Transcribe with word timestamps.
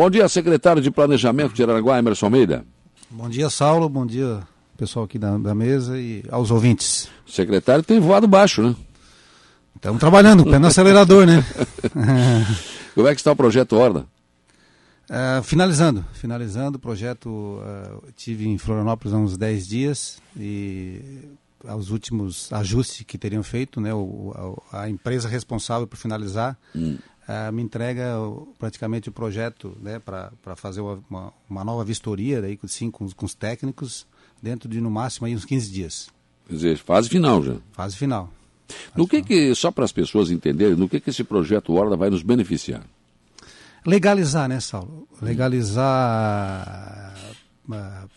Bom 0.00 0.08
dia, 0.08 0.26
secretário 0.30 0.80
de 0.80 0.90
Planejamento 0.90 1.52
de 1.52 1.62
Araranguá, 1.62 1.98
Emerson 1.98 2.24
Almeida. 2.24 2.64
Bom 3.10 3.28
dia, 3.28 3.50
Saulo. 3.50 3.86
Bom 3.86 4.06
dia, 4.06 4.40
pessoal 4.74 5.04
aqui 5.04 5.18
da, 5.18 5.36
da 5.36 5.54
mesa 5.54 6.00
e 6.00 6.24
aos 6.30 6.50
ouvintes. 6.50 7.10
O 7.28 7.30
secretário 7.30 7.84
tem 7.84 8.00
voado 8.00 8.26
baixo, 8.26 8.62
né? 8.62 8.74
Estamos 9.76 10.00
trabalhando, 10.00 10.42
pé 10.42 10.58
no 10.58 10.68
acelerador, 10.68 11.26
né? 11.26 11.44
Como 12.94 13.08
é 13.08 13.14
que 13.14 13.20
está 13.20 13.30
o 13.30 13.36
projeto 13.36 13.76
Horda? 13.76 14.06
Uh, 15.10 15.42
finalizando, 15.42 16.02
finalizando 16.14 16.78
o 16.78 16.80
projeto, 16.80 17.28
uh, 17.28 18.10
tive 18.16 18.48
em 18.48 18.56
Florianópolis 18.56 19.12
há 19.12 19.18
uns 19.18 19.36
10 19.36 19.68
dias 19.68 20.22
e 20.34 21.28
aos 21.68 21.90
últimos 21.90 22.50
ajustes 22.54 23.04
que 23.06 23.18
teriam 23.18 23.42
feito, 23.42 23.82
né, 23.82 23.92
o, 23.92 24.64
a, 24.72 24.84
a, 24.84 24.88
empresa 24.88 25.28
responsável 25.28 25.86
por 25.86 25.98
finalizar 25.98 26.56
hum. 26.74 26.96
Me 27.52 27.62
entrega 27.62 28.16
praticamente 28.58 29.08
o 29.08 29.12
projeto 29.12 29.76
né, 29.80 30.00
para 30.00 30.56
fazer 30.56 30.80
uma, 30.80 31.32
uma, 31.48 31.64
nova 31.64 31.84
vistoria 31.84 32.42
daí, 32.42 32.58
sim, 32.66 32.90
com, 32.90 33.08
com 33.10 33.26
os 33.26 33.34
técnicos 33.34 34.06
dentro 34.42 34.68
de 34.68 34.80
no 34.80 34.90
máximo 34.90 35.26
aí, 35.26 35.34
uns 35.34 35.44
15 35.44 35.70
dias. 35.70 36.08
Quer 36.48 36.54
dizer, 36.54 36.78
fase 36.78 37.08
final 37.08 37.42
já. 37.42 37.54
Fase 37.72 37.96
final. 37.96 38.32
No 38.96 39.06
que, 39.06 39.22
que 39.22 39.54
só 39.54 39.70
para 39.70 39.84
as 39.84 39.92
pessoas 39.92 40.30
entenderem, 40.30 40.76
no 40.76 40.88
que, 40.88 41.00
que 41.00 41.10
esse 41.10 41.22
projeto 41.24 41.72
Horda 41.74 41.96
vai 41.96 42.10
nos 42.10 42.22
beneficiar? 42.22 42.84
Legalizar, 43.84 44.48
né, 44.48 44.60
Saulo? 44.60 45.08
Legalizar 45.22 47.14
uh, 47.68 48.08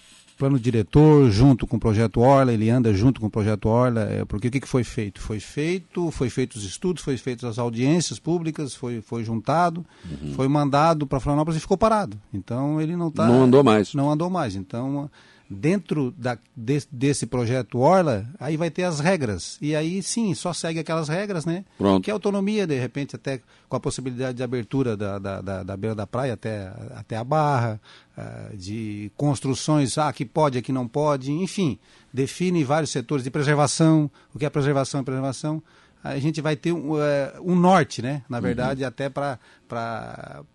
plano 0.44 0.60
diretor 0.60 1.32
junto 1.32 1.66
com 1.66 1.78
o 1.78 1.80
projeto 1.80 2.20
Orla, 2.20 2.52
ele 2.52 2.70
anda 2.70 2.94
junto 2.94 3.22
com 3.22 3.28
o 3.28 3.30
projeto 3.30 3.70
Orla, 3.70 4.02
é, 4.02 4.26
porque 4.26 4.50
o 4.50 4.52
que, 4.52 4.60
que 4.60 4.68
foi 4.68 4.84
feito? 4.84 5.22
Foi 5.22 5.40
feito, 5.40 6.12
foi 6.12 6.30
feito 6.30 6.56
os 6.56 6.66
estudos, 6.66 7.02
foi 7.02 7.16
feito 7.16 7.48
as 7.48 7.58
audiências 7.58 8.20
públicas, 8.20 8.76
foi, 8.76 9.00
foi 9.00 9.24
juntado, 9.24 9.86
uhum. 10.04 10.34
foi 10.34 10.50
mandado 10.50 11.08
para 11.08 11.22
Florianópolis 11.22 11.60
e 11.60 11.62
ficou 11.62 11.78
parado. 11.78 12.20
Então 12.34 12.82
ele 12.82 12.98
não 12.98 13.08
está. 13.08 13.26
Não 13.26 13.44
andou 13.44 13.64
mais. 13.64 13.94
Não 13.94 14.12
andou 14.12 14.30
mais. 14.30 14.58
Então 14.58 15.10
dentro 15.54 16.12
da, 16.18 16.38
de, 16.56 16.84
desse 16.92 17.26
projeto 17.26 17.80
Orla, 17.80 18.28
aí 18.40 18.58
vai 18.58 18.70
ter 18.70 18.84
as 18.84 19.00
regras. 19.00 19.58
E 19.62 19.76
aí 19.76 20.02
sim, 20.02 20.34
só 20.34 20.54
segue 20.54 20.80
aquelas 20.80 21.08
regras, 21.08 21.45
né? 21.45 21.64
Pronto. 21.78 22.04
Que 22.04 22.10
é 22.10 22.14
autonomia, 22.14 22.68
de 22.68 22.78
repente, 22.78 23.16
até 23.16 23.42
com 23.70 23.76
a 23.76 23.80
possibilidade 23.80 24.38
de 24.38 24.44
abertura 24.44 24.98
da, 24.98 25.20
da, 25.20 25.42
da, 25.42 25.64
da 25.64 25.78
beira 25.78 25.95
da 25.95 26.08
praia 26.08 26.34
até, 26.34 26.72
até 26.95 27.16
a 27.16 27.23
barra, 27.23 27.80
uh, 28.18 28.58
de 28.58 29.12
construções, 29.16 29.98
ah, 29.98 30.12
que 30.12 30.26
pode, 30.26 30.58
aqui 30.58 30.72
não 30.72 30.88
pode, 30.88 31.32
enfim, 31.32 31.80
define 32.14 32.64
vários 32.64 32.92
setores 32.92 33.23
de 33.23 33.32
preservação, 33.32 34.10
o 34.34 34.40
que 34.40 34.45
é 34.45 34.50
preservação 34.50 35.02
é 35.02 35.04
preservação. 35.04 35.64
A 36.04 36.20
gente 36.20 36.42
vai 36.42 36.56
ter 36.56 36.73
um, 36.73 36.94
uh, 36.94 37.00
um 37.42 37.56
norte, 37.56 38.02
né? 38.02 38.23
Na 38.28 38.42
verdade, 38.42 38.82
uhum. 38.82 38.88
até 38.88 39.10
para 39.10 39.40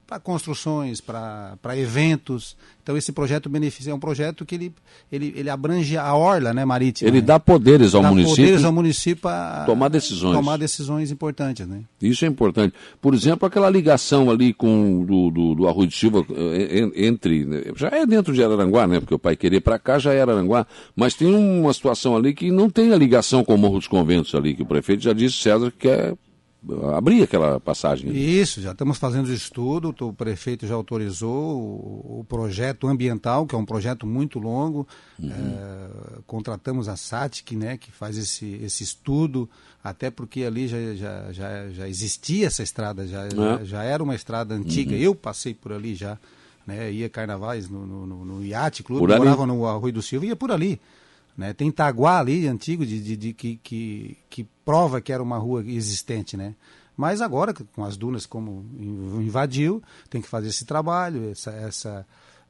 para 0.09 0.19
construções, 0.19 1.03
para 1.03 1.77
eventos. 1.77 2.57
Então 2.83 2.97
esse 2.97 3.13
projeto 3.13 3.51
beneficia, 3.51 3.93
é 3.93 3.95
um 3.95 4.01
projeto 4.01 4.47
que 4.47 4.55
ele, 4.55 4.73
ele, 5.13 5.35
ele 5.37 5.51
abrange 5.51 5.99
a 5.99 6.15
orla 6.15 6.55
né, 6.55 6.65
marítima. 6.65 7.11
Ele 7.11 7.21
né? 7.21 7.27
dá 7.27 7.39
poderes 7.39 7.95
ao 7.95 8.01
dá 8.01 8.09
município. 8.09 8.37
poderes 8.43 8.65
ao 8.65 8.73
município 8.73 9.29
a 9.29 9.65
tomar 9.67 9.89
decisões. 9.89 10.35
Tomar 10.35 10.57
decisões 10.57 11.11
importantes. 11.11 11.67
Né? 11.67 11.83
Isso 12.01 12.25
é 12.25 12.29
importante. 12.29 12.75
Por 13.03 13.13
exemplo, 13.13 13.47
aquela 13.47 13.69
ligação 13.69 14.31
ali 14.31 14.55
com 14.55 15.05
do, 15.05 15.31
do, 15.31 15.55
do 15.55 15.69
Arroio 15.69 15.89
de 15.89 15.95
Silva 15.95 16.25
eh, 16.31 16.91
entre. 17.07 17.45
Né, 17.45 17.65
já 17.77 17.89
é 17.89 18.07
dentro 18.07 18.33
de 18.33 18.43
Araranguá, 18.43 18.87
né? 18.87 19.01
Porque 19.01 19.15
o 19.15 19.19
pai 19.19 19.37
querer 19.37 19.61
para 19.61 19.79
cá 19.79 19.99
já 19.99 20.15
é 20.15 20.23
Araranguá. 20.23 20.67
Mas 20.97 21.15
tem 21.15 21.35
uma 21.35 21.75
situação 21.75 22.17
ali 22.17 22.33
que 22.33 22.51
não 22.51 22.71
tem 22.71 22.95
a 22.95 22.97
ligação 22.97 23.45
com 23.45 23.55
o 23.55 23.59
Morro 23.59 23.77
dos 23.77 23.89
Conventos 23.89 24.35
ali, 24.35 24.55
que 24.55 24.63
o 24.63 24.67
prefeito 24.67 25.03
já 25.03 25.13
disse, 25.13 25.37
César, 25.37 25.71
que 25.79 25.87
é 25.87 26.15
abrir 26.95 27.23
aquela 27.23 27.61
passagem. 27.61 28.11
Isso, 28.11 28.61
já 28.61 28.73
estamos 28.73 28.99
fazendo 28.99 29.33
estudo, 29.33 29.95
o 30.01 30.13
prefeito 30.13 30.67
já 30.67 30.75
autorizou 30.75 31.61
o, 31.61 32.21
o, 32.21 32.25
projeto 32.25 32.89
ambiental, 32.89 33.47
que 33.47 33.55
é 33.55 33.59
um 33.59 33.65
projeto 33.65 34.07
muito 34.07 34.39
longo. 34.39 34.87
Uhum. 35.19 35.31
É, 35.31 35.89
contratamos 36.27 36.89
a 36.89 36.97
SATIC, 36.97 37.55
né, 37.57 37.77
que 37.77 37.93
faz 37.93 38.19
esse, 38.19 38.61
esse 38.63 38.83
estudo, 38.83 39.49
até 39.83 40.11
porque 40.11 40.43
ali 40.43 40.67
já, 40.67 40.95
já, 40.95 41.33
já, 41.33 41.69
já 41.71 41.89
existia 41.89 42.49
essa 42.49 42.63
estrada, 42.63 43.07
já, 43.07 43.27
é. 43.27 43.31
já, 43.31 43.65
já, 43.65 43.83
era 43.85 44.03
uma 44.03 44.15
estrada 44.15 44.55
antiga. 44.55 44.95
Uhum. 44.95 45.01
Eu 45.01 45.15
passei 45.15 45.55
por 45.55 45.73
ali 45.73 45.95
já, 45.95 46.19
né, 46.67 46.91
ia 46.91 47.09
carnavais 47.09 47.69
no, 47.69 47.87
no, 47.87 48.07
no, 48.07 48.25
no 48.25 48.45
iate 48.45 48.83
clube, 48.83 49.07
morava 49.07 49.47
no 49.47 49.65
Arroio 49.65 49.93
do 49.93 50.03
Silva, 50.03 50.27
ia 50.27 50.37
por 50.37 50.51
ali. 50.51 50.81
Né? 51.39 51.53
Tem 51.53 51.71
Taguá 51.71 52.19
ali, 52.19 52.49
antigo, 52.49 52.85
de, 52.85 53.01
de, 53.01 53.17
de 53.17 53.33
que, 53.33 53.61
que, 53.63 54.19
que, 54.29 54.45
prova 54.65 55.01
que 55.01 55.13
era 55.13 55.23
uma 55.23 55.39
rua 55.39 55.65
existente. 55.65 56.37
Né? 56.37 56.57
Mas 56.97 57.23
agora, 57.23 57.55
com 57.55 57.85
as 57.85 57.97
dunas 57.97 58.27
como 58.27 58.67
invadiu, 59.21 59.81
tem 60.11 60.21
que 60.21 60.27
fazer 60.27 60.49
esse 60.49 60.65
trabalho, 60.65 61.31
essa, 61.31 61.53
essa, 61.53 62.07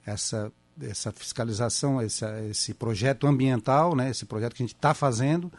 essa, 0.07 0.53
essa 0.81 1.13
fiscalização, 1.13 2.01
essa, 2.01 2.43
esse 2.47 2.73
projeto 2.73 3.27
ambiental, 3.27 3.95
né? 3.95 4.09
esse 4.09 4.25
projeto 4.25 4.55
que 4.55 4.63
a 4.63 4.67
gente 4.67 4.75
está 4.75 4.95
fazendo. 4.95 5.53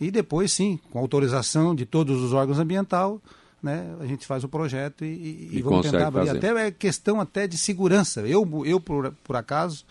E 0.00 0.12
depois, 0.12 0.52
sim, 0.52 0.78
com 0.92 1.00
autorização 1.00 1.74
de 1.74 1.84
todos 1.84 2.22
os 2.22 2.32
órgãos 2.32 2.60
ambientais, 2.60 3.18
né, 3.60 3.92
a 3.98 4.06
gente 4.06 4.24
faz 4.24 4.44
o 4.44 4.48
projeto 4.48 5.04
e, 5.04 5.08
e, 5.08 5.56
e 5.56 5.62
vamos 5.62 5.90
tentar 5.90 6.06
abrir. 6.06 6.26
Fazer. 6.26 6.38
Até 6.38 6.66
é 6.68 6.70
questão 6.70 7.20
até 7.20 7.48
de 7.48 7.58
segurança. 7.58 8.20
Eu, 8.20 8.48
eu 8.64 8.78
por, 8.78 9.12
por 9.24 9.34
acaso, 9.34 9.84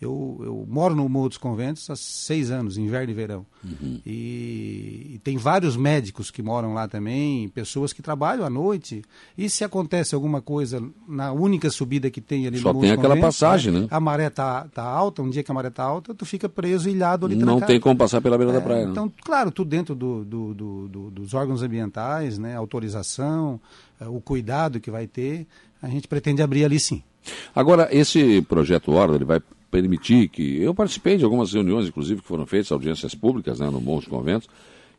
eu, 0.00 0.40
eu, 0.44 0.66
moro 0.68 0.94
no 0.94 1.08
Morro 1.08 1.28
dos 1.28 1.38
Conventos 1.38 1.90
há 1.90 1.96
seis 1.96 2.52
anos, 2.52 2.78
inverno 2.78 3.10
e 3.10 3.14
verão. 3.14 3.46
Uhum. 3.64 4.00
E, 4.06 5.10
e, 5.14 5.20
tem 5.24 5.36
vários 5.36 5.76
médicos 5.76 6.30
que 6.30 6.40
moram 6.40 6.72
lá 6.72 6.86
também, 6.86 7.48
pessoas 7.48 7.92
que 7.92 8.00
trabalham 8.00 8.44
à 8.44 8.50
noite. 8.50 9.02
E 9.36 9.50
se 9.50 9.64
acontece 9.64 10.14
alguma 10.14 10.40
coisa 10.40 10.80
na 11.08 11.32
única 11.32 11.68
subida 11.68 12.10
que 12.10 12.20
tem 12.20 12.46
ali 12.46 12.58
Só 12.58 12.68
no 12.68 12.74
Morro 12.74 12.86
tem 12.86 12.92
aquela 12.92 13.16
passagem, 13.16 13.72
né? 13.72 13.88
A 13.90 13.98
maré 13.98 14.30
tá, 14.30 14.68
tá 14.72 14.84
alta, 14.84 15.20
um 15.20 15.30
dia 15.30 15.42
que 15.42 15.50
a 15.50 15.54
maré 15.54 15.68
tá 15.68 15.82
alta, 15.82 16.14
tu 16.14 16.24
fica 16.24 16.48
preso, 16.48 16.88
ilhado 16.88 17.26
ali 17.26 17.34
Não 17.34 17.60
tem 17.60 17.80
como 17.80 17.96
passar 17.96 18.20
pela 18.20 18.38
beira 18.38 18.52
é, 18.52 18.54
da 18.54 18.60
praia. 18.60 18.84
Então, 18.84 19.06
não. 19.06 19.12
claro, 19.24 19.50
tudo 19.50 19.68
dentro 19.68 19.96
do, 19.96 20.24
do, 20.24 20.54
do, 20.54 20.88
do, 20.88 21.10
dos 21.10 21.34
órgãos 21.34 21.60
ambientais, 21.60 22.38
né? 22.38 22.54
autorização, 22.54 23.60
é, 24.00 24.06
o 24.06 24.20
cuidado 24.20 24.78
que 24.78 24.92
vai 24.92 25.08
ter, 25.08 25.44
a 25.82 25.88
gente 25.88 26.06
pretende 26.06 26.40
abrir 26.40 26.64
ali 26.64 26.78
sim. 26.78 27.02
Agora, 27.52 27.88
esse 27.90 28.40
projeto 28.42 28.92
Horda, 28.92 29.16
ele 29.16 29.24
vai 29.24 29.40
permitir 29.70 30.28
que. 30.28 30.62
Eu 30.62 30.74
participei 30.74 31.16
de 31.16 31.24
algumas 31.24 31.52
reuniões, 31.52 31.88
inclusive, 31.88 32.20
que 32.20 32.26
foram 32.26 32.46
feitas, 32.46 32.72
audiências 32.72 33.14
públicas, 33.14 33.60
né, 33.60 33.68
no 33.70 33.80
Monte 33.80 34.08
Conventos, 34.08 34.48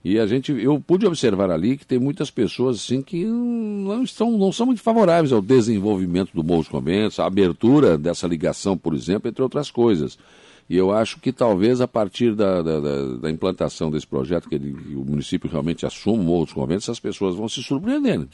e 0.04 0.18
a 0.18 0.26
gente, 0.26 0.52
eu 0.54 0.80
pude 0.80 1.06
observar 1.06 1.52
ali 1.52 1.78
que 1.78 1.86
tem 1.86 2.00
muitas 2.00 2.32
pessoas 2.32 2.78
assim 2.78 3.02
que 3.02 3.26
não 3.26 4.02
estão, 4.02 4.32
não 4.38 4.52
são 4.52 4.66
muito 4.66 4.82
favoráveis 4.82 5.34
ao 5.34 5.42
desenvolvimento 5.42 6.32
do 6.34 6.42
dos 6.42 6.70
Conventos, 6.70 7.20
à 7.20 7.26
abertura 7.26 7.98
dessa 7.98 8.26
ligação, 8.26 8.78
por 8.78 8.94
exemplo, 8.94 9.30
entre 9.30 9.44
outras 9.44 9.70
coisas. 9.70 10.18
E 10.70 10.78
eu 10.78 10.92
acho 10.92 11.20
que 11.20 11.34
talvez 11.34 11.82
a 11.82 11.88
partir 11.88 12.34
da, 12.34 12.62
da, 12.62 12.80
da, 13.18 13.32
implantação 13.32 13.90
desse 13.90 14.08
projeto, 14.08 14.48
que, 14.48 14.56
ele, 14.56 14.72
que, 14.72 14.96
o 14.96 15.04
município 15.04 15.50
realmente 15.50 15.86
assuma 15.86 16.24
dos 16.24 16.54
Conventos, 16.54 16.88
as 16.88 17.00
pessoas 17.00 17.36
vão 17.36 17.50
se 17.50 17.62
surpreender. 17.62 18.26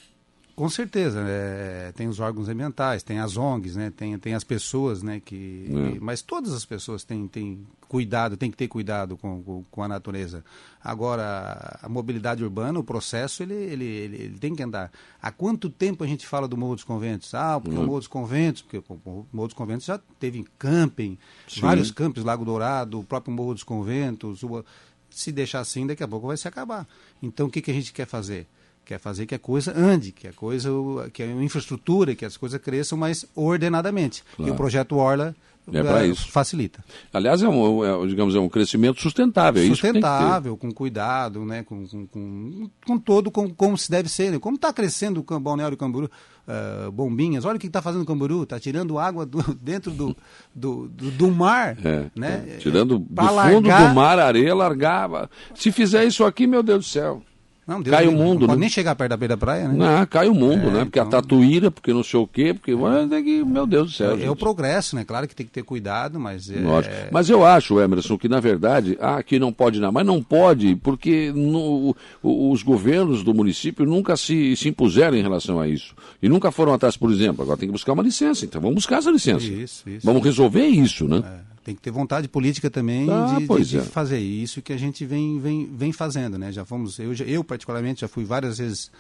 Né? 0.56 0.64
Com 0.64 0.70
certeza, 0.70 1.20
é, 1.28 1.92
tem 1.96 2.08
os 2.08 2.20
órgãos 2.20 2.48
ambientais, 2.48 3.04
tem 3.04 3.20
as 3.20 3.36
ONGs, 3.36 3.76
né, 3.76 3.92
tem, 3.96 4.18
tem 4.18 4.34
as 4.34 4.44
pessoas, 4.44 5.04
né, 5.04 5.22
que, 5.24 5.68
é. 5.70 6.00
mas 6.00 6.22
todas 6.22 6.54
as 6.54 6.64
pessoas 6.64 7.04
têm, 7.04 7.28
têm 7.28 7.68
cuidado, 7.88 8.38
tem 8.38 8.50
que 8.50 8.58
ter 8.58 8.68
cuidado 8.68 9.18
com, 9.18 9.44
com, 9.44 9.64
com, 9.70 9.84
a 9.84 9.88
natureza. 9.88 10.44
Agora, 10.84 11.80
a 11.82 11.90
mobilidade 11.90 12.44
urbana, 12.44 12.80
o 12.80 12.84
processo, 12.84 13.44
ele, 13.44 13.54
ele, 13.54 13.86
ele, 13.86 14.16
ele, 14.18 14.40
tem 14.40 14.56
que 14.56 14.64
andar. 14.64 14.92
Há 15.22 15.32
quanto 15.32 15.70
tempo 15.70 16.04
a 16.04 16.08
gente 16.08 16.26
fala 16.26 16.48
do 16.48 16.58
Morro 16.58 16.76
dos 16.76 16.84
Conventos? 16.84 17.34
Ah, 17.34 17.60
porque 17.60 17.76
é. 17.76 17.80
o 17.80 17.84
Morro 17.84 18.00
dos 18.00 18.08
Conventos, 18.08 18.62
porque 18.62 18.78
o 18.78 19.26
Morro 19.32 19.48
dos 19.48 19.54
Conventos 19.54 19.86
já 19.86 20.00
teve 20.20 20.46
camping, 20.58 21.18
Sim. 21.48 21.62
vários 21.62 21.92
campos, 21.92 22.24
Lago 22.24 22.46
Dourado, 22.46 23.00
o 23.00 23.04
próprio 23.04 23.34
Morro 23.34 23.54
dos 23.54 23.64
Conventos, 23.64 24.42
o, 24.44 24.64
se 25.10 25.32
deixar 25.32 25.60
assim, 25.60 25.86
daqui 25.86 26.04
a 26.04 26.08
pouco 26.08 26.28
vai 26.28 26.38
se 26.38 26.48
acabar. 26.48 26.88
Então, 27.22 27.48
o 27.48 27.50
que, 27.50 27.62
que 27.62 27.72
a 27.72 27.74
gente 27.74 27.94
quer 27.94 28.06
fazer? 28.06 28.48
Quer 28.86 29.00
fazer 29.00 29.26
que 29.26 29.36
a 29.36 29.40
coisa 29.40 29.74
ande, 29.76 30.12
que 30.12 30.28
a 30.28 30.34
coisa, 30.34 30.70
que 31.12 31.24
a 31.24 31.28
infraestrutura, 31.28 32.16
que 32.16 32.24
as 32.24 32.38
coisas 32.38 32.62
cresçam, 32.62 32.98
mas 32.98 33.26
ordenadamente. 33.36 34.24
Claro. 34.36 34.52
E 34.52 34.54
o 34.54 34.56
projeto 34.56 34.96
Orla 34.96 35.36
é 35.74 35.82
para 35.82 36.06
isso. 36.06 36.30
Facilita. 36.30 36.84
Aliás, 37.12 37.42
é 37.42 37.50
um, 37.50 37.84
é, 37.84 38.08
digamos, 38.08 38.36
é 38.36 38.40
um 38.40 38.48
crescimento 38.48 39.02
sustentável. 39.02 39.64
É 39.64 39.68
sustentável, 39.68 40.56
com 40.56 40.72
cuidado, 40.72 41.44
né? 41.44 41.64
com, 41.64 41.88
com, 41.88 42.08
com, 42.08 42.70
com 42.86 42.98
todo 43.00 43.32
com, 43.32 43.50
como 43.50 43.78
se 43.78 43.90
deve 43.90 44.08
ser. 44.08 44.32
Né? 44.32 44.40
Como 44.40 44.56
está 44.56 44.72
crescendo 44.72 45.26
o 45.28 45.40
Balneário 45.40 45.76
Camburu, 45.76 46.10
uh, 46.48 46.92
bombinhas, 46.92 47.46
olha 47.46 47.58
o 47.58 47.60
que 47.60 47.68
está 47.68 47.82
fazendo 47.82 48.04
o 48.04 48.06
Camburu, 48.06 48.44
está 48.44 48.60
tirando 48.60 49.00
água 49.00 49.26
do, 49.26 49.42
dentro 49.60 49.92
do, 49.92 50.16
do, 50.54 50.88
do, 50.88 51.12
do 51.12 51.32
mar. 51.32 51.78
É, 51.84 52.12
né? 52.16 52.46
É. 52.48 52.58
Tirando 52.58 53.00
do 53.00 53.06
fundo 53.06 53.34
largar... 53.34 53.90
do 53.90 53.96
mar, 53.96 54.20
areia, 54.20 54.54
largava. 54.54 55.30
Se 55.56 55.72
fizer 55.72 56.06
isso 56.06 56.24
aqui, 56.24 56.46
meu 56.46 56.62
Deus 56.62 56.86
do 56.86 56.90
céu. 56.90 57.24
Não, 57.68 57.82
Deus 57.82 57.96
cai 57.96 58.08
o 58.08 58.12
mundo. 58.12 58.42
Não 58.42 58.48
pode 58.48 58.60
né? 58.60 58.66
nem 58.66 58.70
chegar 58.70 58.96
perto 58.96 59.10
da 59.10 59.18
beira 59.18 59.36
da 59.36 59.40
praia, 59.40 59.68
né? 59.68 59.74
Não, 59.74 60.06
cai 60.06 60.28
o 60.28 60.36
mundo, 60.36 60.68
é, 60.68 60.72
né? 60.72 60.86
Porque 60.86 61.00
então... 61.00 61.08
a 61.08 61.22
tatuíra, 61.22 61.72
porque 61.72 61.92
não 61.92 62.04
sei 62.04 62.20
o 62.20 62.28
quê, 62.28 62.54
porque. 62.54 62.72
É. 62.72 63.22
Que, 63.24 63.44
meu 63.44 63.66
Deus 63.66 63.92
do 63.92 63.94
céu. 63.96 64.18
É, 64.18 64.26
é, 64.26 64.30
o 64.30 64.36
progresso, 64.36 64.96
né? 64.96 65.04
Claro 65.04 65.28
que 65.28 65.36
tem 65.36 65.46
que 65.46 65.52
ter 65.52 65.64
cuidado, 65.64 66.20
mas. 66.20 66.50
É... 66.50 66.60
Lógico. 66.60 66.94
Mas 67.12 67.28
eu 67.28 67.44
acho, 67.44 67.80
Emerson, 67.80 68.20
que 68.20 68.30
na 68.30 68.40
verdade, 68.40 68.96
ah, 69.02 69.18
aqui 69.18 69.40
não 69.40 69.52
pode 69.52 69.80
não. 69.80 69.92
Mas 69.92 70.06
não 70.06 70.22
pode, 70.22 70.76
porque 70.76 71.32
no, 71.34 71.96
os 72.22 72.62
governos 72.62 73.24
do 73.24 73.34
município 73.34 73.84
nunca 73.84 74.16
se, 74.16 74.56
se 74.56 74.70
impuseram 74.70 75.18
em 75.18 75.24
relação 75.24 75.60
a 75.60 75.68
isso. 75.68 75.96
E 76.22 76.30
nunca 76.30 76.52
foram 76.52 76.72
atrás, 76.72 76.96
por 76.96 77.12
exemplo, 77.12 77.42
agora 77.42 77.58
tem 77.58 77.68
que 77.68 77.74
buscar 77.74 77.94
uma 77.94 78.04
licença. 78.04 78.46
Então 78.46 78.62
vamos 78.62 78.76
buscar 78.76 78.98
essa 79.00 79.10
licença. 79.10 79.46
Isso, 79.46 79.90
isso. 79.90 80.06
Vamos 80.06 80.24
resolver 80.24 80.68
isso, 80.68 81.08
né? 81.08 81.24
É. 81.52 81.55
Tem 81.66 81.74
que 81.74 81.82
ter 81.82 81.90
vontade 81.90 82.28
política 82.28 82.70
também 82.70 83.10
ah, 83.10 83.38
de, 83.40 83.48
de, 83.48 83.66
de 83.66 83.78
é. 83.80 83.82
fazer 83.82 84.20
isso 84.20 84.62
que 84.62 84.72
a 84.72 84.78
gente 84.78 85.04
vem, 85.04 85.40
vem, 85.40 85.66
vem 85.66 85.92
fazendo, 85.92 86.38
né? 86.38 86.52
Já 86.52 86.64
fomos, 86.64 87.00
eu, 87.00 87.12
eu 87.26 87.44
particularmente 87.44 88.02
já 88.02 88.08
fui 88.08 88.24
várias 88.24 88.60
vezes 88.60 88.92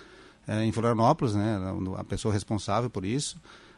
é, 0.47 0.65
em 0.65 0.71
Florianópolis, 0.71 1.35
né? 1.35 1.59
A 1.95 2.03
pessoa 2.03 2.33
responsável 2.33 2.89
por 2.89 3.05
isso. 3.05 3.37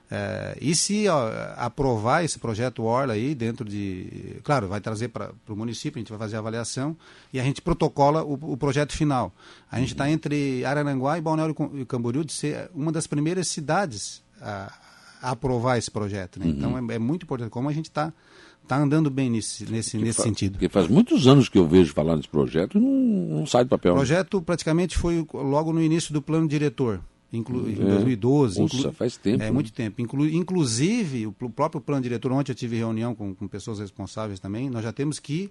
É, 0.10 0.58
e 0.62 0.74
se 0.74 1.06
ó, 1.10 1.30
aprovar 1.58 2.24
esse 2.24 2.40
projeto 2.40 2.82
Orla 2.84 3.14
aí 3.14 3.36
dentro 3.36 3.66
de. 3.66 4.40
Claro, 4.42 4.70
vai 4.70 4.80
trazer 4.80 5.10
para 5.10 5.34
o 5.50 5.56
município, 5.56 6.00
a 6.00 6.02
gente 6.02 6.10
vai 6.10 6.20
fazer 6.20 6.38
a 6.38 6.40
avaliação 6.40 6.96
e 7.34 7.42
a 7.42 7.44
gente 7.44 7.62
protocola 7.62 8.24
o, 8.24 8.54
o 8.54 8.56
projeto 8.56 8.94
final. 8.94 9.34
A 9.70 9.80
gente 9.80 9.92
está 9.92 10.06
uhum. 10.06 10.12
entre 10.12 10.64
Araranguá 10.64 11.18
e 11.18 11.22
Balneário 11.22 11.54
Camboriú 11.86 12.24
de 12.24 12.32
ser 12.32 12.72
uma 12.74 12.90
das 12.90 13.06
primeiras 13.06 13.50
cidades 13.50 14.24
a, 14.42 14.72
a 15.22 15.32
aprovar 15.32 15.78
esse 15.78 15.92
projeto. 15.92 16.40
Né? 16.40 16.46
Uhum. 16.46 16.52
Então 16.52 16.78
é, 16.78 16.96
é, 16.96 17.00
muito 17.00 17.24
importante 17.24 17.50
como 17.50 17.68
a 17.68 17.74
gente 17.74 17.90
está 17.90 18.14
está 18.68 18.78
andando 18.78 19.10
bem 19.10 19.30
nesse, 19.30 19.66
nesse, 19.72 19.98
nesse 19.98 20.22
sentido. 20.22 20.54
Porque 20.54 20.68
faz 20.70 20.88
muitos 20.88 21.26
anos 21.26 21.48
que 21.48 21.58
eu 21.58 21.66
vejo 21.66 21.94
falar 21.94 22.18
nesse 22.18 22.28
projeto 22.28 22.78
e 22.78 22.82
não, 22.82 23.40
não 23.40 23.46
sai 23.46 23.64
do 23.64 23.70
papel. 23.70 23.94
O 23.94 23.96
projeto 23.96 24.42
praticamente 24.42 24.98
foi 24.98 25.26
logo 25.34 25.72
no 25.72 25.82
início 25.82 26.14
do 26.14 26.22
plano 26.22 26.48
diretor. 26.48 27.02
Inclu, 27.32 27.68
é. 27.68 27.72
Em 27.72 27.76
2012. 27.76 28.62
Nossa, 28.62 28.92
faz 28.92 29.18
tempo. 29.18 29.42
É, 29.42 29.46
né? 29.46 29.52
muito 29.52 29.72
tempo. 29.72 30.02
Inclu, 30.02 30.28
inclusive, 30.28 31.28
o 31.28 31.32
próprio 31.32 31.82
plano 31.82 32.02
diretor, 32.02 32.32
ontem 32.32 32.52
eu 32.52 32.56
tive 32.56 32.78
reunião 32.78 33.16
com, 33.16 33.34
com 33.34 33.48
pessoas 33.48 33.80
responsáveis 33.80 34.40
também, 34.40 34.70
nós 34.70 34.84
já 34.84 34.92
temos 34.92 35.20
que 35.20 35.50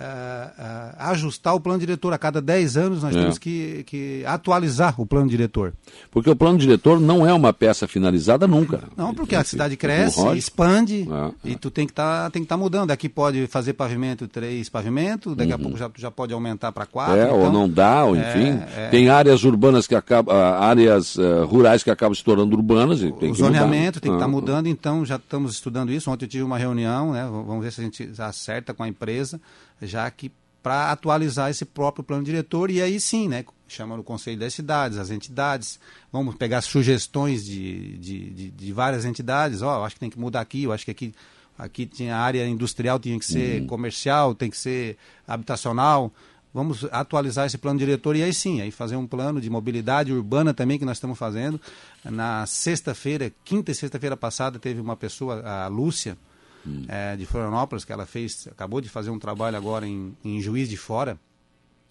uh, 0.00 0.04
uh, 0.04 1.10
ajustar 1.10 1.54
o 1.54 1.60
plano 1.60 1.78
diretor. 1.78 2.12
A 2.12 2.18
cada 2.18 2.40
10 2.40 2.76
anos 2.76 3.02
nós 3.02 3.14
é. 3.14 3.20
temos 3.20 3.38
que, 3.38 3.84
que 3.84 4.24
atualizar 4.26 5.00
o 5.00 5.06
plano 5.06 5.28
diretor. 5.28 5.72
Porque 6.10 6.30
o 6.30 6.36
plano 6.36 6.58
diretor 6.58 7.00
não 7.00 7.26
é 7.26 7.32
uma 7.32 7.52
peça 7.52 7.86
finalizada 7.86 8.46
nunca. 8.46 8.84
Não, 8.96 9.14
porque 9.14 9.34
a 9.34 9.44
cidade 9.44 9.76
cresce, 9.76 10.20
expande 10.36 11.08
é, 11.10 11.50
e 11.50 11.56
tu 11.56 11.70
tem 11.70 11.86
que 11.86 11.92
estar 11.92 12.30
tá, 12.30 12.40
tá 12.46 12.56
mudando. 12.56 12.90
Aqui 12.90 13.08
pode 13.08 13.46
fazer 13.46 13.72
pavimento, 13.72 14.28
três 14.28 14.68
pavimentos, 14.68 15.34
daqui 15.34 15.52
uhum. 15.52 15.56
a 15.56 15.58
pouco 15.58 15.76
já, 15.76 15.90
já 15.96 16.10
pode 16.10 16.32
aumentar 16.32 16.72
para 16.72 16.86
quatro. 16.86 17.16
É, 17.16 17.24
então, 17.24 17.40
ou 17.40 17.52
não 17.52 17.68
dá, 17.68 18.04
ou 18.04 18.16
enfim. 18.16 18.60
É, 18.76 18.84
é. 18.84 18.88
tem 18.90 19.08
áreas 19.08 19.44
urbanas 19.44 19.86
que 19.86 19.94
acabam, 19.94 20.34
ah, 20.34 20.66
áreas 20.66 21.16
uh, 21.16 21.44
rurais 21.46 21.82
que 21.82 21.90
acabam 21.90 22.14
se 22.14 22.24
tornando 22.24 22.54
urbanas. 22.54 23.02
E 23.02 23.12
tem 23.12 23.30
o 23.30 23.34
zoneamento 23.34 24.00
tem 24.00 24.10
que 24.10 24.16
estar 24.16 24.26
tá 24.26 24.30
mudando, 24.30 24.66
então 24.66 25.04
já 25.04 25.16
estamos 25.16 25.52
estudando 25.52 25.92
isso. 25.92 26.10
Ontem 26.10 26.24
eu 26.24 26.28
tive 26.28 26.42
uma 26.42 26.58
reunião, 26.58 27.12
né? 27.12 27.26
Vamos 27.30 27.64
ver 27.64 27.72
se 27.72 27.80
a 27.80 27.84
gente 27.84 28.10
acerta 28.18 28.74
com 28.74 28.82
a 28.82 28.88
empresa 28.88 29.40
já 29.82 30.10
que 30.10 30.30
para 30.62 30.90
atualizar 30.90 31.48
esse 31.50 31.64
próprio 31.64 32.02
plano 32.02 32.24
diretor 32.24 32.70
e 32.70 32.82
aí 32.82 32.98
sim, 32.98 33.28
né, 33.28 33.44
chamando 33.68 34.00
o 34.00 34.04
Conselho 34.04 34.38
das 34.38 34.52
Cidades, 34.52 34.98
as 34.98 35.10
entidades, 35.10 35.78
vamos 36.12 36.34
pegar 36.34 36.60
sugestões 36.60 37.44
de, 37.44 37.96
de, 37.98 38.30
de, 38.30 38.50
de 38.50 38.72
várias 38.72 39.04
entidades, 39.04 39.62
ó, 39.62 39.80
oh, 39.80 39.84
acho 39.84 39.94
que 39.94 40.00
tem 40.00 40.10
que 40.10 40.18
mudar 40.18 40.40
aqui, 40.40 40.64
eu 40.64 40.72
acho 40.72 40.84
que 40.84 40.90
aqui, 40.90 41.14
aqui 41.56 41.86
tinha 41.86 42.16
área 42.16 42.46
industrial, 42.48 42.98
tinha 42.98 43.18
que 43.18 43.24
ser 43.24 43.60
uhum. 43.60 43.66
comercial, 43.68 44.34
tem 44.34 44.50
que 44.50 44.58
ser 44.58 44.96
habitacional, 45.26 46.12
vamos 46.52 46.84
atualizar 46.90 47.46
esse 47.46 47.58
plano 47.58 47.78
diretor 47.78 48.16
e 48.16 48.22
aí 48.22 48.32
sim, 48.32 48.60
aí 48.60 48.70
fazer 48.70 48.96
um 48.96 49.06
plano 49.06 49.40
de 49.40 49.50
mobilidade 49.50 50.12
urbana 50.12 50.54
também 50.54 50.78
que 50.78 50.84
nós 50.84 50.96
estamos 50.96 51.18
fazendo. 51.18 51.60
Na 52.02 52.46
sexta-feira, 52.46 53.30
quinta 53.44 53.70
e 53.70 53.74
sexta-feira 53.74 54.16
passada, 54.16 54.58
teve 54.58 54.80
uma 54.80 54.96
pessoa, 54.96 55.42
a 55.42 55.68
Lúcia, 55.68 56.16
hum. 56.66 56.84
é, 56.88 57.16
de 57.16 57.24
Florianópolis, 57.26 57.84
que 57.84 57.92
ela 57.92 58.06
fez, 58.06 58.48
acabou 58.50 58.80
de 58.80 58.88
fazer 58.88 59.10
um 59.10 59.18
trabalho 59.18 59.56
agora 59.56 59.86
em, 59.86 60.16
em 60.24 60.40
Juiz 60.40 60.68
de 60.68 60.76
Fora, 60.76 61.18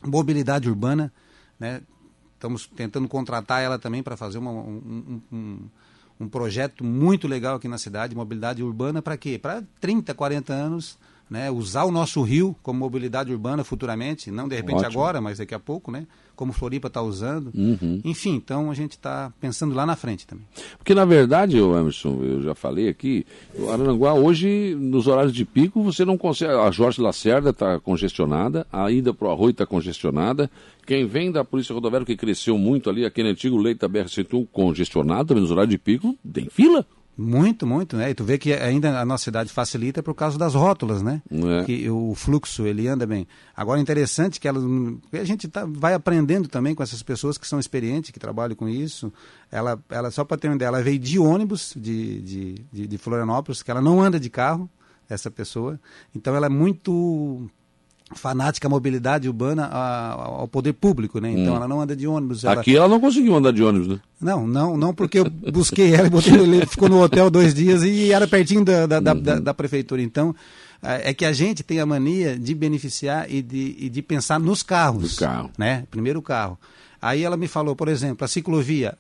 mobilidade 0.04 0.70
urbana, 0.70 1.12
né? 1.60 1.82
Estamos 2.34 2.68
tentando 2.68 3.08
contratar 3.08 3.64
ela 3.64 3.80
também 3.80 4.04
para 4.04 4.18
fazer 4.18 4.38
uma, 4.38 4.52
um, 4.52 5.22
um, 5.32 5.60
um, 6.20 6.30
projeto 6.30 6.84
muito 6.84 7.28
legal 7.28 7.56
aqui 7.56 7.68
na 7.68 7.78
cidade, 7.78 8.14
mobilidade 8.14 8.62
urbana, 8.62 9.02
para 9.02 9.18
quê? 9.18 9.40
Para 9.40 9.64
30, 9.80 10.14
40 10.14 10.54
anos, 10.54 10.98
né? 11.30 11.50
usar 11.50 11.86
o 11.86 11.92
nosso 11.92 12.22
rio 12.22 12.56
como 12.62 12.80
mobilidade 12.80 13.32
urbana 13.32 13.64
futuramente, 13.64 14.32
não 14.32 14.48
de 14.48 14.56
repente 14.56 14.86
Ótimo. 14.86 15.02
agora, 15.02 15.22
mas 15.22 15.38
daqui 15.38 15.56
a 15.56 15.60
pouco, 15.60 15.92
né? 15.92 16.08
como 16.36 16.54
Floripa 16.54 16.88
está 16.88 17.02
usando. 17.02 17.52
Uhum. 17.56 18.02
Enfim, 18.04 18.36
então 18.36 18.70
a 18.70 18.74
gente 18.74 18.92
está 18.92 19.32
pensando 19.40 19.74
lá 19.74 19.86
na 19.86 19.96
frente 19.96 20.28
também. 20.28 20.46
Porque 20.78 20.94
na 20.94 21.06
verdade, 21.06 21.58
Emerson, 21.58 22.22
eu 22.22 22.42
já 22.44 22.54
falei 22.54 22.90
aqui, 22.90 23.26
o 23.58 23.70
Aranguá 23.70 24.14
hoje, 24.14 24.76
nos 24.78 25.08
horários 25.08 25.34
de 25.34 25.46
pico, 25.46 25.82
você 25.82 26.06
não 26.06 26.18
consegue. 26.18 26.52
A 26.52 26.70
Jorge 26.72 27.02
Lacerda 27.02 27.50
está 27.50 27.80
congestionada, 27.80 28.68
a 28.72 28.92
ida 28.92 29.14
para 29.14 29.28
o 29.28 29.32
Arroio 29.32 29.52
está 29.52 29.66
congestionada. 29.66 30.50
Quem 30.86 31.08
vem 31.08 31.32
da 31.32 31.44
Polícia 31.44 31.74
Rodoviária, 31.74 32.06
que 32.06 32.16
cresceu 32.16 32.58
muito 32.58 32.90
ali, 32.90 33.06
aquele 33.06 33.30
antigo 33.30 33.58
leito 33.58 33.88
da 33.88 33.90
BR-101 33.90 34.48
congestionado, 34.52 35.30
também 35.30 35.42
nos 35.42 35.52
horários 35.52 35.72
de 35.72 35.80
pico, 35.80 36.16
tem 36.32 36.48
fila. 36.50 36.86
Muito, 37.18 37.66
muito, 37.66 37.96
né? 37.96 38.10
E 38.10 38.14
tu 38.14 38.26
vê 38.26 38.38
que 38.38 38.52
ainda 38.54 39.00
a 39.00 39.06
nossa 39.06 39.24
cidade 39.24 39.52
facilita 39.52 40.04
por 40.04 40.14
causa 40.14 40.38
das 40.38 40.54
rótulas, 40.54 41.02
né? 41.02 41.22
É. 41.32 41.64
Que 41.64 41.90
o 41.90 42.14
fluxo, 42.14 42.66
ele 42.68 42.88
anda 42.90 43.06
bem. 43.06 43.26
Agora, 43.56 43.80
interessante 43.80 44.40
que 44.40 44.48
elas, 44.48 44.64
a 45.14 45.24
gente 45.24 45.48
tá, 45.48 45.66
vai 45.66 45.94
aprendendo 45.94 46.50
também 46.50 46.76
com 46.76 46.84
essas 46.84 47.02
pessoas 47.02 47.38
que 47.38 47.48
são 47.48 47.58
experientes, 47.58 48.12
que 48.12 48.20
trabalham 48.20 48.56
com 48.56 48.68
isso. 48.68 49.14
Ela, 49.50 49.82
ela 49.90 50.12
só 50.12 50.26
para 50.26 50.38
ter 50.38 50.50
uma 50.50 50.56
ideia, 50.56 50.68
ela 50.68 50.84
veio 50.84 51.00
de 51.00 51.18
ônibus 51.18 51.74
de, 51.76 52.22
de, 52.22 52.66
de, 52.72 52.88
de 52.88 52.98
Florianópolis, 52.98 53.64
que 53.64 53.72
ela 53.72 53.82
não 53.82 54.02
anda 54.02 54.20
de 54.20 54.30
carro, 54.30 54.70
essa 55.10 55.32
pessoa. 55.32 55.80
Então, 56.14 56.36
ela 56.36 56.48
é 56.48 56.50
muito 56.50 57.50
fanática 58.14 58.68
à 58.68 58.70
mobilidade 58.70 59.28
urbana 59.28 59.66
ao 59.68 60.48
poder 60.48 60.74
público, 60.74 61.20
né? 61.20 61.32
Então 61.32 61.54
hum. 61.54 61.56
ela 61.56 61.68
não 61.68 61.82
anda 61.82 61.96
de 61.96 62.08
ônibus. 62.08 62.44
Ela... 62.44 62.62
Aqui 62.62 62.76
ela 62.76 62.88
não 62.88 63.00
conseguiu 63.00 63.36
andar 63.36 63.52
de 63.52 63.64
ônibus, 63.64 63.88
né? 63.88 64.00
Não, 64.22 64.48
não, 64.48 64.78
não 64.78 64.94
porque 64.94 65.20
eu 65.20 65.30
busquei 65.30 65.94
ela 65.94 66.08
e 66.08 66.10
botei, 66.10 66.34
ele 66.34 66.66
ficou 66.68 66.88
no 66.88 67.02
hotel 67.02 67.30
dois 67.30 67.54
dias 67.54 67.84
e 67.84 68.12
era 68.12 68.28
pertinho 68.28 68.64
da, 68.64 68.86
da, 68.86 69.14
uhum. 69.14 69.22
da, 69.22 69.40
da, 69.40 69.54
prefeitura. 69.54 70.02
Então 70.02 70.36
é, 70.84 71.10
é 71.10 71.14
que 71.14 71.26
a 71.26 71.34
gente 71.34 71.64
tem 71.64 71.80
a 71.80 71.86
mania 71.86 72.38
de 72.38 72.54
beneficiar 72.54 73.30
e 73.30 73.42
de, 73.42 73.76
e 73.80 73.90
de 73.90 74.02
pensar 74.02 74.40
nos 74.40 74.62
carros, 74.62 75.14
no 75.14 75.28
carro. 75.28 75.52
né? 75.58 75.86
Primeiro 75.90 76.20
o 76.20 76.24
carro. 76.24 76.60
Aí 77.02 77.24
ela 77.24 77.38
me 77.38 77.48
falou, 77.48 77.76
por 77.76 77.88
exemplo, 77.88 78.24
a 78.24 78.28
ciclovia. 78.28 78.96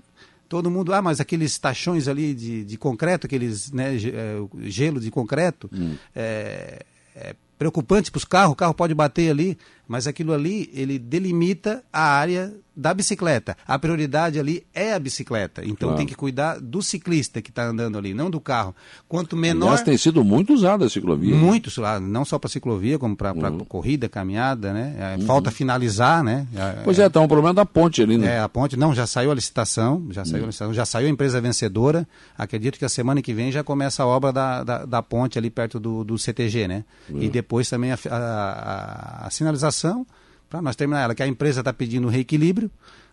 Todo 0.49 0.69
mundo, 0.69 0.93
ah, 0.93 1.01
mas 1.01 1.19
aqueles 1.19 1.57
tachões 1.57 2.07
ali 2.07 2.33
de, 2.33 2.63
de 2.63 2.77
concreto, 2.77 3.25
aqueles 3.25 3.71
né, 3.71 3.95
é, 3.95 4.69
gelo 4.69 4.99
de 4.99 5.09
concreto, 5.09 5.69
hum. 5.73 5.95
é, 6.15 6.85
é 7.15 7.35
preocupante 7.57 8.11
para 8.11 8.17
os 8.17 8.25
carros, 8.25 8.53
o 8.53 8.55
carro 8.55 8.73
pode 8.73 8.93
bater 8.93 9.29
ali, 9.29 9.57
mas 9.87 10.07
aquilo 10.07 10.33
ali, 10.33 10.69
ele 10.73 10.97
delimita 10.97 11.83
a 11.91 12.03
área 12.03 12.53
da 12.75 12.93
bicicleta. 12.93 13.55
A 13.65 13.79
prioridade 13.79 14.37
ali 14.37 14.65
é 14.73 14.93
a 14.93 14.99
bicicleta. 14.99 15.61
Então 15.63 15.89
claro. 15.89 15.95
tem 15.95 16.05
que 16.05 16.15
cuidar 16.15 16.59
do 16.59 16.81
ciclista 16.81 17.41
que 17.41 17.49
está 17.49 17.65
andando 17.65 17.97
ali, 17.97 18.13
não 18.13 18.29
do 18.29 18.41
carro. 18.41 18.75
Quanto 19.07 19.37
menor. 19.37 19.71
Mas 19.71 19.81
tem 19.81 19.97
sido 19.97 20.23
muito 20.23 20.53
usada 20.53 20.85
a 20.85 20.89
ciclovia. 20.89 21.33
Muito, 21.33 21.71
não 22.01 22.25
só 22.25 22.37
para 22.37 22.49
ciclovia, 22.49 22.99
como 22.99 23.15
para 23.15 23.31
uhum. 23.31 23.59
corrida, 23.59 24.09
caminhada, 24.09 24.73
né? 24.73 24.95
É, 24.99 25.17
uhum. 25.17 25.25
Falta 25.25 25.49
finalizar, 25.51 26.23
né? 26.23 26.45
É, 26.53 26.81
pois 26.83 26.99
é, 26.99 27.05
está 27.05 27.21
um 27.21 27.27
problema 27.27 27.53
da 27.53 27.65
ponte 27.65 28.01
ali, 28.01 28.17
né? 28.17 28.35
É, 28.35 28.39
a 28.41 28.49
ponte, 28.49 28.75
não, 28.75 28.93
já 28.93 29.07
saiu 29.07 29.31
a 29.31 29.35
licitação, 29.35 30.05
já 30.09 30.25
saiu 30.25 30.39
uhum. 30.39 30.43
a 30.43 30.47
licitação, 30.47 30.73
já 30.73 30.85
saiu 30.85 31.07
a 31.07 31.09
empresa 31.09 31.39
vencedora. 31.39 32.05
Acredito 32.37 32.77
que 32.77 32.83
a 32.83 32.89
semana 32.89 33.21
que 33.21 33.33
vem 33.33 33.51
já 33.51 33.63
começa 33.63 34.03
a 34.03 34.05
obra 34.05 34.33
da, 34.33 34.63
da, 34.63 34.85
da 34.85 35.01
ponte 35.01 35.37
ali 35.37 35.49
perto 35.49 35.79
do, 35.79 36.03
do 36.03 36.17
CTG, 36.17 36.67
né? 36.67 36.83
Uhum. 37.09 37.21
E 37.21 37.29
depois 37.29 37.69
também 37.69 37.91
a, 37.93 37.99
a, 38.09 38.15
a, 38.15 39.27
a 39.27 39.29
sinalização 39.29 39.74
para 40.49 40.61
nós 40.61 40.75
terminar 40.75 41.01
ela, 41.01 41.15
que 41.15 41.23
a 41.23 41.27
empresa 41.27 41.61
está 41.61 41.73
pedindo 41.73 42.07
reequilíbrio, 42.07 42.69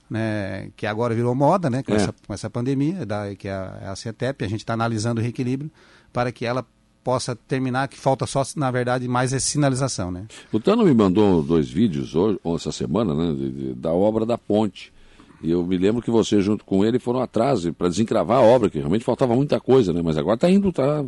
né, 0.08 0.70
que 0.76 0.86
agora 0.86 1.14
virou 1.14 1.34
moda, 1.34 1.70
né, 1.70 1.82
com, 1.82 1.92
é. 1.92 1.96
essa, 1.96 2.14
com 2.26 2.34
essa 2.34 2.50
pandemia, 2.50 3.06
da, 3.06 3.34
que 3.34 3.48
é 3.48 3.52
a, 3.52 3.78
é 3.82 3.88
a 3.88 3.96
CETEP, 3.96 4.44
a 4.44 4.48
gente 4.48 4.60
está 4.60 4.74
analisando 4.74 5.20
o 5.20 5.24
reequilíbrio 5.24 5.70
para 6.12 6.30
que 6.30 6.44
ela 6.44 6.66
possa 7.02 7.34
terminar, 7.34 7.88
que 7.88 7.98
falta 7.98 8.26
só, 8.26 8.42
na 8.56 8.70
verdade, 8.70 9.08
mais 9.08 9.32
é 9.32 9.38
sinalização, 9.38 10.10
né. 10.10 10.26
O 10.52 10.60
Tano 10.60 10.84
me 10.84 10.94
mandou 10.94 11.42
dois 11.42 11.68
vídeos 11.68 12.14
hoje, 12.14 12.38
essa 12.54 12.70
semana, 12.70 13.14
né, 13.14 13.32
de, 13.32 13.50
de, 13.50 13.74
da 13.74 13.92
obra 13.92 14.24
da 14.24 14.38
ponte, 14.38 14.92
e 15.42 15.50
eu 15.50 15.64
me 15.64 15.76
lembro 15.76 16.00
que 16.00 16.10
você, 16.10 16.40
junto 16.40 16.64
com 16.64 16.84
ele, 16.84 17.00
foram 17.00 17.20
atrás 17.20 17.68
para 17.70 17.88
desencravar 17.88 18.38
a 18.38 18.42
obra, 18.42 18.70
que 18.70 18.78
realmente 18.78 19.04
faltava 19.04 19.34
muita 19.34 19.58
coisa, 19.58 19.92
né? 19.92 20.00
Mas 20.00 20.16
agora 20.16 20.36
está 20.36 20.48
indo, 20.48 20.68
está 20.68 21.04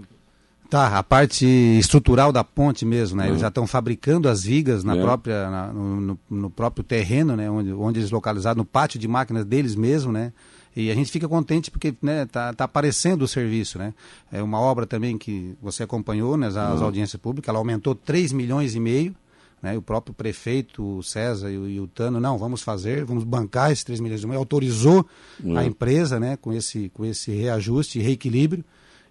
Tá, 0.75 0.99
a 0.99 1.05
parte 1.05 1.47
estrutural 1.47 2.33
da 2.33 2.43
ponte 2.43 2.85
mesmo, 2.85 3.17
né? 3.17 3.27
Uhum. 3.27 3.31
Eles 3.31 3.43
já 3.43 3.47
estão 3.47 3.65
fabricando 3.65 4.29
as 4.29 4.43
vigas 4.43 4.83
na 4.83 4.97
é. 4.97 5.01
própria, 5.01 5.49
na, 5.49 5.73
no, 5.73 6.19
no, 6.29 6.51
próprio 6.51 6.83
terreno, 6.83 7.37
né? 7.37 7.49
Onde, 7.49 7.73
onde 7.73 8.01
eles 8.01 8.11
localizaram, 8.11 8.57
no 8.57 8.65
pátio 8.65 8.99
de 8.99 9.07
máquinas 9.07 9.45
deles 9.45 9.77
mesmo, 9.77 10.11
né? 10.11 10.33
E 10.75 10.91
a 10.91 10.95
gente 10.97 11.13
fica 11.13 11.29
contente 11.29 11.71
porque 11.71 11.95
né, 12.03 12.27
tá, 12.27 12.53
tá 12.53 12.65
aparecendo 12.65 13.23
o 13.23 13.29
serviço, 13.29 13.79
né? 13.79 13.95
É 14.33 14.43
uma 14.43 14.59
obra 14.59 14.85
também 14.85 15.17
que 15.17 15.57
você 15.63 15.85
acompanhou 15.85 16.37
nas 16.37 16.57
né, 16.57 16.67
uhum. 16.67 16.83
audiências 16.83 17.23
públicas, 17.23 17.49
ela 17.51 17.59
aumentou 17.59 17.95
3 17.95 18.33
milhões 18.33 18.75
e 18.75 18.81
meio, 18.81 19.15
Né? 19.63 19.79
O 19.79 19.81
próprio 19.81 20.13
prefeito, 20.13 20.83
o 20.83 21.05
César 21.05 21.53
e 21.53 21.57
o, 21.57 21.69
e 21.69 21.79
o 21.79 21.87
Tano, 21.87 22.19
não, 22.19 22.37
vamos 22.37 22.63
fazer, 22.63 23.05
vamos 23.05 23.23
bancar 23.23 23.71
esses 23.71 23.85
3 23.85 24.01
milhões 24.01 24.23
de 24.23 24.27
reais, 24.27 24.41
autorizou 24.41 25.07
uhum. 25.41 25.57
a 25.57 25.65
empresa 25.65 26.19
né, 26.19 26.37
com, 26.37 26.53
esse, 26.53 26.89
com 26.93 27.05
esse 27.05 27.31
reajuste 27.31 28.01
e 28.01 28.03
reequilíbrio. 28.03 28.65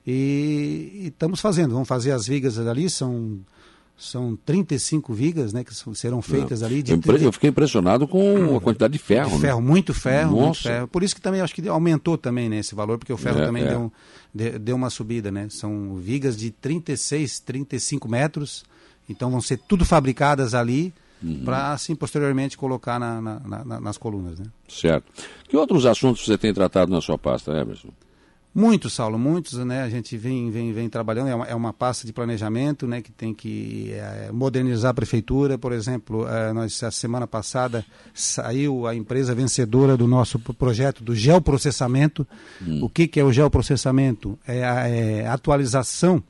E, 0.06 1.02
e 1.04 1.08
estamos 1.08 1.40
fazendo, 1.40 1.74
vamos 1.74 1.88
fazer 1.88 2.12
as 2.12 2.28
vigas 2.28 2.58
ali, 2.60 2.90
são 2.90 3.40
são 3.96 4.36
35 4.46 5.14
vigas 5.14 5.54
né, 5.54 5.64
que 5.64 5.74
serão 5.96 6.22
feitas 6.22 6.62
Não. 6.62 6.68
ali. 6.68 6.82
De, 6.82 6.94
eu 7.24 7.32
fiquei 7.32 7.50
impressionado 7.50 8.08
com 8.08 8.58
a 8.58 8.62
quantidade 8.62 8.94
de 8.94 9.00
ferro. 9.00 9.30
De 9.30 9.36
né? 9.36 9.42
ferro, 9.42 9.62
muito 9.62 9.94
ferro, 9.94 10.32
Nossa. 10.32 10.44
muito 10.44 10.62
ferro. 10.62 10.88
Por 10.88 11.04
isso 11.04 11.16
que 11.16 11.22
também 11.22 11.42
acho 11.42 11.54
que 11.54 11.68
aumentou 11.68 12.18
também 12.18 12.50
né, 12.50 12.58
esse 12.58 12.76
valor, 12.76 12.98
porque 12.98 13.14
o 13.14 13.18
ferro 13.18 13.40
é, 13.40 13.46
também 13.46 13.64
é. 13.64 13.70
Deu, 13.70 13.94
de, 14.34 14.60
deu 14.60 14.76
uma 14.76 14.90
subida. 14.90 15.32
Né? 15.32 15.48
São 15.50 15.96
vigas 15.96 16.36
de 16.36 16.52
36, 16.52 17.40
35 17.42 18.10
metros. 18.10 18.66
Então 19.08 19.30
vão 19.30 19.42
ser 19.42 19.58
tudo 19.58 19.86
fabricadas 19.86 20.54
ali. 20.54 20.94
Uhum. 21.22 21.46
para 21.46 21.72
assim 21.72 21.96
posteriormente 21.96 22.58
colocar 22.58 23.00
na, 23.00 23.22
na, 23.22 23.64
na, 23.64 23.80
nas 23.80 23.98
colunas. 23.98 24.40
Né? 24.40 24.46
Certo. 24.68 25.06
Que 25.48 25.56
outros 25.56 25.86
assuntos 25.86 26.26
você 26.26 26.38
tem 26.38 26.54
tratado 26.54 26.92
na 26.92 27.00
sua 27.00 27.18
pasta, 27.18 27.54
Emerson? 27.54 27.88
Muitos, 28.56 28.94
Saulo, 28.94 29.18
muitos, 29.18 29.54
né? 29.66 29.82
A 29.82 29.90
gente 29.90 30.16
vem, 30.16 30.52
vem, 30.52 30.72
vem 30.72 30.88
trabalhando, 30.88 31.28
é 31.28 31.36
uma, 31.36 31.46
é 31.48 31.56
uma 31.56 31.74
pasta 31.74 32.06
de 32.06 32.14
planejamento, 32.14 32.86
né? 32.86 33.02
Que 33.02 33.12
tem 33.12 33.34
que 33.34 33.92
é, 33.94 34.30
modernizar 34.32 34.92
a 34.92 34.94
prefeitura, 34.94 35.58
por 35.58 35.72
exemplo, 35.72 36.28
é, 36.28 36.54
nós, 36.54 36.84
a 36.84 36.92
semana 36.92 37.26
passada 37.26 37.84
saiu 38.14 38.86
a 38.86 38.94
empresa 38.94 39.34
vencedora 39.34 39.98
do 39.98 40.08
nosso 40.08 40.38
projeto 40.38 41.04
do 41.04 41.16
geoprocessamento. 41.16 42.28
Hum. 42.62 42.80
O 42.84 42.90
que, 42.90 43.08
que 43.08 43.20
é 43.20 43.24
o 43.24 43.34
geoprocessamento? 43.34 44.38
É 44.46 44.64
a 44.64 44.88
é 44.88 45.28
atualização, 45.28 46.22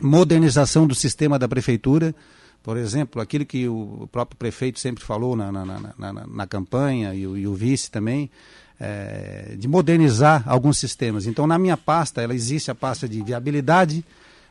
modernização 0.00 0.86
do 0.86 0.94
sistema 0.94 1.38
da 1.38 1.46
prefeitura, 1.46 2.14
por 2.62 2.76
exemplo, 2.76 3.20
aquilo 3.20 3.44
que 3.44 3.68
o 3.68 4.08
próprio 4.10 4.38
prefeito 4.38 4.78
sempre 4.78 5.02
falou 5.02 5.34
na, 5.34 5.50
na, 5.52 5.64
na, 5.64 5.94
na, 5.98 6.26
na 6.26 6.46
campanha 6.46 7.14
e 7.14 7.26
o, 7.26 7.36
e 7.36 7.46
o 7.46 7.54
vice 7.54 7.90
também, 7.90 8.30
é, 8.80 9.54
de 9.58 9.68
modernizar 9.68 10.42
alguns 10.46 10.78
sistemas. 10.78 11.26
Então, 11.26 11.46
na 11.46 11.58
minha 11.58 11.76
pasta, 11.76 12.22
ela 12.22 12.34
existe 12.34 12.70
a 12.70 12.74
pasta 12.74 13.06
de 13.06 13.22
viabilidade, 13.22 14.02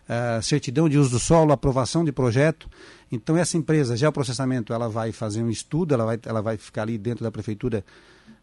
é, 0.08 0.40
certidão 0.42 0.88
de 0.88 1.00
uso 1.00 1.10
do 1.10 1.20
solo, 1.20 1.52
aprovação 1.52 2.06
de 2.06 2.12
projeto. 2.12 2.70
Então, 3.12 3.36
essa 3.36 3.58
empresa, 3.58 3.98
geoprocessamento, 3.98 4.72
ela 4.72 4.88
vai 4.88 5.12
fazer 5.12 5.42
um 5.42 5.50
estudo, 5.50 5.96
ela 5.96 6.06
vai, 6.06 6.20
ela 6.24 6.42
vai 6.42 6.58
ficar 6.58 6.84
ali 6.84 6.96
dentro 6.98 7.24
da 7.24 7.32
prefeitura 7.32 7.84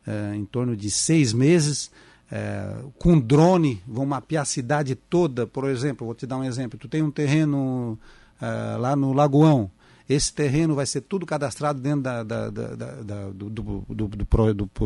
é, 0.04 0.34
em 0.34 0.44
torno 0.44 0.76
de 0.76 0.90
seis 0.90 1.32
meses. 1.32 1.90
É, 2.28 2.74
com 2.98 3.20
drone, 3.20 3.80
vão 3.86 4.04
mapear 4.04 4.42
a 4.42 4.44
cidade 4.44 4.96
toda. 4.96 5.46
Por 5.46 5.70
exemplo, 5.70 6.04
vou 6.04 6.14
te 6.16 6.26
dar 6.26 6.38
um 6.38 6.42
exemplo: 6.44 6.76
tu 6.76 6.88
tem 6.88 7.00
um 7.00 7.12
terreno 7.12 7.96
lá 8.78 8.94
no 8.94 9.14
Lagoão, 9.14 9.70
esse 10.08 10.32
terreno 10.32 10.75
vai 10.75 10.86
ser 10.86 11.00
tudo 11.00 11.26
cadastrado 11.26 11.80
dentro 11.80 12.02
da, 12.02 12.22
da, 12.22 12.50
da, 12.50 13.30
do, 13.30 13.50
do, 13.50 13.84
do, 13.88 14.08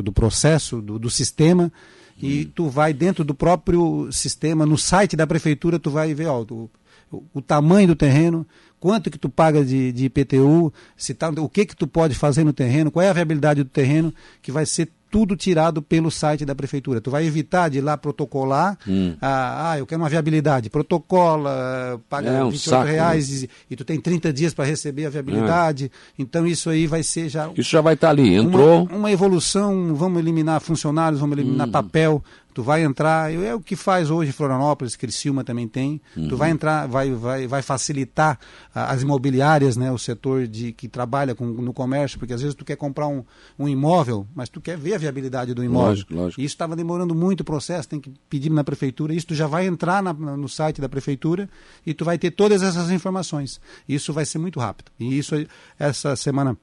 do, 0.02 0.12
processo, 0.12 0.80
do, 0.80 1.10
sistema, 1.10 1.70
e 2.18 2.46
hum. 2.46 2.52
tu 2.54 2.68
vai 2.68 2.92
dentro 2.92 3.24
do 3.24 3.34
próprio 3.34 4.10
sistema, 4.10 4.64
no 4.64 4.78
site 4.78 5.16
da 5.16 5.26
prefeitura, 5.26 5.78
tu 5.78 5.90
vai 5.90 6.14
ver 6.14 6.26
ó, 6.26 6.42
o, 6.42 6.70
o, 7.12 7.22
o 7.34 7.42
tamanho 7.42 7.88
do 7.88 7.96
terreno, 7.96 8.46
quanto 8.78 9.10
que 9.10 9.18
tu 9.18 9.28
paga 9.28 9.64
de, 9.64 9.92
de 9.92 10.06
IPTU, 10.06 10.72
se 10.96 11.12
tá, 11.12 11.28
o 11.28 11.48
que 11.48 11.66
que 11.66 11.76
tu 11.76 11.86
pode 11.86 12.14
fazer 12.14 12.44
no 12.44 12.52
terreno, 12.52 12.90
qual 12.90 13.04
é 13.04 13.10
a 13.10 13.12
viabilidade 13.12 13.62
do 13.62 13.68
terreno, 13.68 14.12
que 14.40 14.50
vai 14.50 14.64
ser 14.64 14.88
tudo 15.10 15.36
tirado 15.36 15.82
pelo 15.82 16.10
site 16.10 16.44
da 16.44 16.54
prefeitura. 16.54 17.00
Tu 17.00 17.10
vai 17.10 17.26
evitar 17.26 17.68
de 17.68 17.78
ir 17.78 17.80
lá 17.80 17.96
protocolar. 17.96 18.78
Hum. 18.86 19.16
Ah, 19.20 19.72
ah, 19.72 19.78
eu 19.78 19.86
quero 19.86 20.00
uma 20.00 20.08
viabilidade. 20.08 20.70
Protocola, 20.70 22.00
paga 22.08 22.30
é 22.30 22.44
um 22.44 22.50
28 22.50 22.70
saco, 22.70 22.84
né? 22.84 22.92
reais 22.92 23.42
né? 23.42 23.48
e, 23.68 23.74
e, 23.74 23.76
tu 23.76 23.84
tem 23.84 24.00
30 24.00 24.32
dias 24.32 24.54
para 24.54 24.64
receber 24.64 25.06
a 25.06 25.10
viabilidade. 25.10 25.86
É. 25.86 26.22
Então 26.22 26.46
isso 26.46 26.70
aí 26.70 26.86
vai 26.86 27.02
ser 27.02 27.28
já. 27.28 27.50
Isso 27.56 27.70
já 27.70 27.80
vai 27.80 27.94
estar 27.94 28.06
tá 28.06 28.10
ali. 28.12 28.36
Entrou. 28.36 28.84
Uma, 28.84 28.96
uma, 28.96 29.12
evolução, 29.12 29.94
vamos 29.94 30.20
eliminar 30.20 30.60
funcionários, 30.60 31.20
vamos 31.20 31.36
eliminar 31.36 31.66
hum. 31.66 31.72
papel. 31.72 32.24
Tu 32.52 32.62
vai 32.62 32.82
entrar, 32.82 33.32
é 33.32 33.54
o 33.54 33.60
que 33.60 33.76
faz 33.76 34.10
hoje 34.10 34.32
Florianópolis, 34.32 34.96
Criciúma 34.96 35.44
também 35.44 35.68
tem. 35.68 36.00
Uhum. 36.16 36.28
Tu 36.28 36.36
vai 36.36 36.50
entrar, 36.50 36.86
vai, 36.86 37.12
vai, 37.12 37.46
vai 37.46 37.62
facilitar 37.62 38.38
as 38.74 39.02
imobiliárias, 39.02 39.76
né, 39.76 39.90
o 39.92 39.98
setor 39.98 40.46
de 40.46 40.72
que 40.72 40.88
trabalha 40.88 41.34
com, 41.34 41.46
no 41.46 41.72
comércio, 41.72 42.18
porque 42.18 42.32
às 42.32 42.40
vezes 42.40 42.54
tu 42.54 42.64
quer 42.64 42.76
comprar 42.76 43.06
um, 43.08 43.24
um 43.58 43.68
imóvel, 43.68 44.26
mas 44.34 44.48
tu 44.48 44.60
quer 44.60 44.76
ver 44.76 44.94
a 44.94 44.98
viabilidade 44.98 45.54
do 45.54 45.62
imóvel. 45.62 45.90
Lógico, 45.90 46.14
lógico. 46.14 46.40
Isso 46.40 46.54
estava 46.54 46.74
demorando 46.74 47.14
muito 47.14 47.40
o 47.40 47.44
processo, 47.44 47.88
tem 47.88 48.00
que 48.00 48.12
pedir 48.28 48.50
na 48.50 48.64
prefeitura. 48.64 49.14
Isso 49.14 49.28
tu 49.28 49.34
já 49.34 49.46
vai 49.46 49.66
entrar 49.66 50.02
na, 50.02 50.12
no 50.12 50.48
site 50.48 50.80
da 50.80 50.88
prefeitura 50.88 51.48
e 51.86 51.94
tu 51.94 52.04
vai 52.04 52.18
ter 52.18 52.30
todas 52.30 52.62
essas 52.62 52.90
informações. 52.90 53.60
Isso 53.88 54.12
vai 54.12 54.24
ser 54.24 54.38
muito 54.38 54.58
rápido. 54.58 54.90
E 54.98 55.16
isso 55.18 55.34
essa 55.78 56.16
semana 56.16 56.56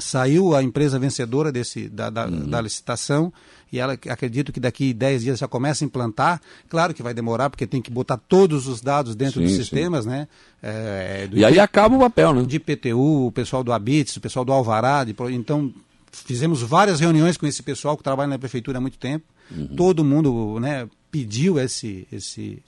saiu 0.00 0.54
a 0.54 0.62
empresa 0.62 0.98
vencedora 0.98 1.52
desse, 1.52 1.88
da, 1.88 2.08
da, 2.08 2.26
uhum. 2.26 2.48
da, 2.48 2.60
licitação 2.60 3.32
e 3.70 3.78
ela 3.78 3.92
acredito 3.92 4.52
que 4.52 4.60
daqui 4.60 4.92
10 4.92 5.22
dias 5.22 5.38
já 5.38 5.48
começa 5.48 5.84
a 5.84 5.86
implantar. 5.86 6.40
Claro 6.68 6.94
que 6.94 7.02
vai 7.02 7.12
demorar, 7.12 7.50
porque 7.50 7.66
tem 7.66 7.82
que 7.82 7.90
botar 7.90 8.16
todos 8.16 8.66
os 8.66 8.80
dados 8.80 9.14
dentro 9.14 9.40
sim, 9.40 9.46
dos 9.46 9.56
sistemas, 9.56 10.04
sim. 10.04 10.10
né? 10.10 10.28
É, 10.62 11.28
e 11.30 11.36
IP, 11.36 11.44
aí 11.44 11.58
acaba 11.58 11.96
o 11.96 11.98
papel, 11.98 12.34
né? 12.34 12.42
De 12.42 12.56
IPTU, 12.56 13.26
o 13.26 13.32
pessoal 13.32 13.62
do 13.62 13.72
Abits, 13.72 14.16
o 14.16 14.20
pessoal 14.20 14.44
do 14.44 14.52
Alvará, 14.52 15.04
de, 15.04 15.14
então 15.30 15.72
fizemos 16.10 16.62
várias 16.62 17.00
reuniões 17.00 17.36
com 17.36 17.46
esse 17.46 17.62
pessoal 17.62 17.96
que 17.96 18.02
trabalha 18.02 18.28
na 18.28 18.38
prefeitura 18.38 18.78
há 18.78 18.80
muito 18.80 18.98
tempo. 18.98 19.24
Uhum. 19.50 19.68
Todo 19.76 20.04
mundo 20.04 20.58
né, 20.60 20.88
pediu 21.10 21.58
esse, 21.58 22.06
esse, 22.12 22.62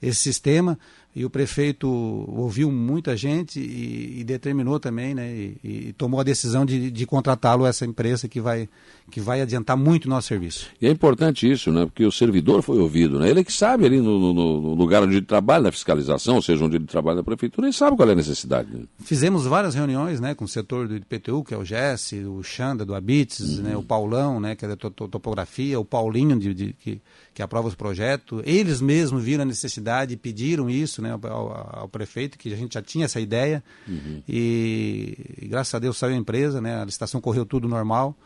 esse 0.00 0.20
sistema 0.20 0.78
e 1.14 1.24
o 1.24 1.30
prefeito 1.30 1.88
ouviu 1.88 2.70
muita 2.70 3.16
gente 3.16 3.58
e, 3.58 4.20
e 4.20 4.24
determinou 4.24 4.78
também, 4.78 5.12
né, 5.12 5.28
e, 5.32 5.58
e, 5.64 5.92
tomou 5.94 6.20
a 6.20 6.22
decisão 6.22 6.64
de, 6.64 6.90
de 6.90 7.06
contratá-lo 7.06 7.66
essa 7.66 7.84
empresa 7.84 8.28
que 8.28 8.40
vai 8.40 8.68
que 9.10 9.20
vai 9.20 9.40
adiantar 9.40 9.76
muito 9.76 10.04
o 10.04 10.08
nosso 10.08 10.28
serviço. 10.28 10.68
E 10.80 10.86
é 10.86 10.90
importante 10.90 11.50
isso, 11.50 11.72
né, 11.72 11.84
porque 11.84 12.04
o 12.04 12.12
servidor 12.12 12.62
foi 12.62 12.78
ouvido, 12.78 13.18
né, 13.18 13.28
ele 13.28 13.42
que 13.42 13.52
sabe 13.52 13.84
ali 13.84 14.00
no, 14.00 14.32
no, 14.32 14.32
no 14.32 14.74
lugar 14.74 15.02
onde 15.02 15.16
ele 15.16 15.26
trabalha 15.26 15.64
na 15.64 15.72
fiscalização, 15.72 16.36
ou 16.36 16.42
seja, 16.42 16.64
onde 16.64 16.76
ele 16.76 16.86
trabalha 16.86 17.16
na 17.16 17.24
prefeitura, 17.24 17.66
ele 17.66 17.72
sabe 17.72 17.96
qual 17.96 18.08
é 18.08 18.12
a 18.12 18.16
necessidade. 18.16 18.68
Né? 18.72 18.84
Fizemos 19.00 19.44
várias 19.46 19.74
reuniões, 19.74 20.20
né, 20.20 20.32
com 20.34 20.44
o 20.44 20.48
setor 20.48 20.86
do 20.86 20.94
IPTU, 20.94 21.42
que 21.42 21.52
é 21.52 21.58
o 21.58 21.64
Jesse, 21.64 22.24
o 22.24 22.40
Xanda 22.44 22.84
do 22.84 22.94
Abits, 22.94 23.40
uhum. 23.40 23.62
né, 23.62 23.76
o 23.76 23.82
Paulão, 23.82 24.38
né, 24.38 24.54
que 24.54 24.64
é 24.64 24.68
da 24.68 24.76
topografia, 24.76 25.80
o 25.80 25.84
Paulinho 25.84 26.38
de, 26.38 26.54
de 26.54 26.72
que, 26.74 27.00
que 27.34 27.42
aprova 27.42 27.66
os 27.66 27.74
projetos, 27.74 28.42
eles 28.44 28.80
mesmos 28.80 29.24
viram 29.24 29.42
a 29.42 29.46
necessidade 29.46 30.14
e 30.14 30.16
pediram 30.16 30.70
isso 30.70 30.99
né, 31.00 31.12
ao, 31.12 31.80
ao, 31.80 31.88
prefeito, 31.88 32.38
que 32.38 32.52
a 32.52 32.56
gente 32.56 32.74
já 32.74 32.82
tinha 32.82 33.04
essa 33.04 33.20
ideia. 33.20 33.62
Uhum. 33.88 34.22
E, 34.28 35.16
e, 35.42 35.48
graças 35.48 35.74
a 35.74 35.78
Deus 35.78 35.98
saiu 35.98 36.14
a 36.14 36.18
empresa, 36.18 36.60
né, 36.60 36.80
a 36.80 36.84
licitação 36.84 37.20
correu 37.20 37.44
tudo 37.44 37.68
normal. 37.68 38.16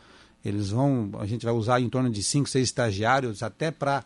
Eles 0.43 0.69
vão, 0.69 1.11
a 1.19 1.25
gente 1.25 1.45
vai 1.45 1.53
usar 1.53 1.81
em 1.81 1.89
torno 1.89 2.09
de 2.09 2.21
5, 2.21 2.47
6 2.47 2.63
estagiários 2.63 3.41
até 3.41 3.71
para 3.71 4.03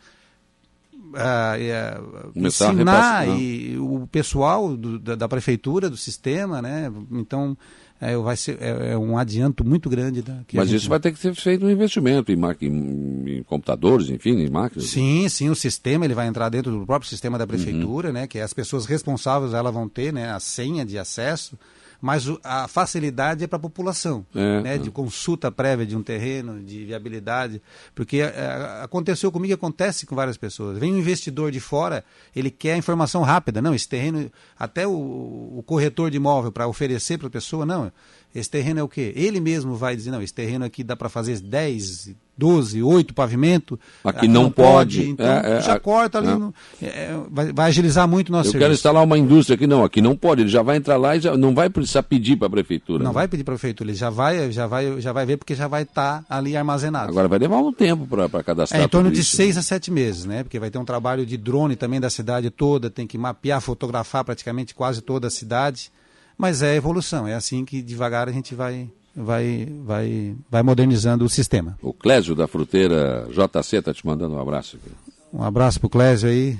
uh, 0.94 2.26
uh, 2.26 2.32
ensinar 2.36 3.28
e, 3.28 3.78
o 3.78 4.08
pessoal 4.08 4.76
do, 4.78 4.98
da, 4.98 5.16
da, 5.16 5.28
prefeitura, 5.28 5.90
do 5.90 5.98
sistema, 5.98 6.62
né? 6.62 6.92
Então 7.12 7.58
é, 8.02 8.16
vai 8.18 8.38
ser 8.38 8.58
é, 8.62 8.92
é, 8.94 8.98
um 8.98 9.18
adianto 9.18 9.64
muito 9.66 9.90
grande. 9.90 10.22
Da, 10.22 10.38
Mas 10.54 10.72
isso 10.72 10.88
vai 10.88 11.00
ter 11.00 11.12
que 11.12 11.20
ser 11.20 11.36
feito 11.36 11.66
um 11.66 11.70
investimento 11.70 12.32
em, 12.32 12.40
em, 12.62 13.38
em, 13.40 13.44
computadores, 13.44 14.10
enfim, 14.10 14.40
em 14.40 14.50
máquinas. 14.50 14.90
Sim, 14.90 15.28
sim, 15.28 15.50
o 15.50 15.56
sistema 15.56 16.06
ele 16.06 16.14
vai 16.14 16.28
entrar 16.28 16.50
dentro 16.50 16.72
do 16.72 16.86
próprio 16.86 17.10
sistema 17.10 17.38
da 17.38 17.46
prefeitura, 17.46 18.08
uhum. 18.08 18.14
né? 18.14 18.28
Que 18.28 18.40
as 18.40 18.54
pessoas 18.54 18.86
responsáveis 18.86 19.54
elas 19.54 19.74
vão 19.74 19.90
ter, 19.90 20.14
né? 20.14 20.32
A 20.32 20.40
senha 20.40 20.86
de 20.86 20.98
acesso 20.98 21.58
mas 22.02 22.26
a 22.44 22.68
facilidade 22.68 23.44
é 23.44 23.48
para 23.48 23.58
a 23.58 23.62
população, 23.62 24.26
é, 24.34 24.62
né, 24.62 24.76
é. 24.76 24.78
de 24.78 24.90
consulta 24.90 25.52
prévia 25.52 25.86
de 25.86 25.96
um 25.96 26.04
terreno, 26.04 26.62
de 26.62 26.86
viabilidade, 26.86 27.62
porque 27.94 28.22
é, 28.22 28.82
aconteceu 28.82 29.32
comigo, 29.32 29.54
acontece 29.54 30.06
com 30.06 30.16
várias 30.16 30.38
pessoas. 30.38 30.78
Vem 30.78 30.94
um 30.94 30.98
investidor 30.98 31.52
de 31.52 31.60
fora, 31.60 32.04
ele 32.36 32.50
quer 32.50 32.78
informação 32.78 33.22
rápida, 33.22 33.62
não, 33.62 33.74
esse 33.76 33.88
terreno, 33.88 34.32
até 34.58 34.88
o, 34.88 34.92
o 34.92 35.64
corretor 35.66 36.10
de 36.10 36.18
imóvel 36.18 36.52
para 36.52 36.68
oferecer 36.68 37.18
para 37.18 37.28
a 37.28 37.32
pessoa, 37.32 37.66
não, 37.66 37.92
esse 38.34 38.50
terreno 38.50 38.80
é 38.80 38.84
o 38.84 38.88
quê? 38.88 39.12
Ele 39.16 39.40
mesmo 39.40 39.76
vai 39.76 39.96
dizer, 39.96 40.12
não, 40.12 40.22
esse 40.22 40.34
terreno 40.34 40.64
aqui 40.64 40.84
dá 40.84 40.96
para 40.96 41.10
fazer 41.10 41.40
10, 41.40 42.16
12, 42.38 42.82
8 42.82 43.14
pavimento. 43.14 43.78
Aqui, 44.04 44.28
não, 44.28 44.44
não 44.44 44.52
pode. 44.52 44.98
pode. 44.98 45.10
Então 45.10 45.26
é, 45.26 45.58
é, 45.58 45.62
já 45.62 45.74
é, 45.74 45.80
corta 45.80 46.20
ali. 46.20 46.30
É. 46.30 46.36
No, 46.36 46.54
é, 46.82 47.20
vai, 47.30 47.52
vai, 47.52 47.68
agilizar 47.70 48.08
muito 48.08 48.30
o 48.30 48.32
nosso 48.32 48.50
Eu 48.50 48.52
serviço. 48.52 48.66
quero 48.66 48.74
instalar 48.74 49.04
uma 49.04 49.18
indústria 49.18 49.56
aqui, 49.56 49.66
não, 49.66 49.84
aqui 49.84 50.00
não 50.00 50.16
pode. 50.16 50.44
Ele 50.44 50.50
já 50.50 50.62
vai 50.62 50.78
entrar 50.78 50.96
lá 50.96 51.18
e 51.18 51.20
já 51.20 51.36
não 51.36 51.56
vai 51.56 51.70
precisar 51.70 52.04
pedir 52.04 52.38
para 52.38 52.48
a 52.48 52.50
prefeitura. 52.52 53.04
Não 53.04 53.12
né? 53.12 53.16
vai 53.16 53.28
pedir 53.28 53.44
para 53.44 53.56
a 53.56 53.58
prefeitura, 53.58 53.90
ele 53.90 53.98
já 53.98 54.12
vai, 54.12 54.52
já, 54.52 54.68
vai, 54.68 55.02
já 55.02 55.12
vai 55.12 55.26
ver 55.26 55.38
porque 55.38 55.56
já 55.56 55.68
vai 55.68 55.84
estar 55.84 56.24
tá 56.24 56.38
ali 56.38 56.56
armazenado. 56.56 57.10
Agora 57.10 57.28
vai 57.28 57.40
levar 57.40 57.58
um 57.58 57.74
tempo 57.74 58.08
para 58.08 58.44
cadastrar. 58.44 58.80
É, 58.80 58.86
em 58.86 58.88
torno 58.88 59.12
de 59.12 59.24
6 59.24 59.58
a 59.58 59.62
7 59.62 59.92
meses, 59.92 60.26
né? 60.26 60.44
Porque 60.44 60.60
vai 60.60 60.70
ter 60.70 60.78
um 60.78 60.86
trabalho 60.86 61.26
de 61.26 61.36
drone 61.36 61.76
também 61.76 62.00
da 62.00 62.10
cidade 62.12 62.50
toda, 62.52 62.92
tem 62.92 63.08
que 63.08 63.18
mapear, 63.18 63.60
fotografar 63.60 64.24
praticamente 64.24 64.76
quase 64.76 65.02
toda 65.02 65.28
a 65.28 65.32
cidade. 65.32 65.92
Mas 66.40 66.62
é 66.62 66.74
evolução, 66.74 67.28
é 67.28 67.36
assim 67.36 67.66
que 67.66 67.82
devagar 67.82 68.30
a 68.30 68.32
gente 68.32 68.56
vai, 68.56 68.90
vai, 69.14 69.68
vai, 69.84 70.34
vai 70.50 70.64
modernizando 70.64 71.26
o 71.26 71.30
sistema. 71.30 71.78
O 71.82 71.92
Clésio 71.92 72.34
da 72.34 72.48
Fruteira 72.48 73.28
JC 73.30 73.76
está 73.76 73.94
te 73.94 74.08
mandando 74.08 74.36
um 74.36 74.40
abraço. 74.40 74.78
Aqui. 74.78 74.96
Um 75.34 75.44
abraço 75.44 75.82
para 75.82 75.88
o 75.88 75.90
Clésio 75.90 76.30
aí. 76.30 76.58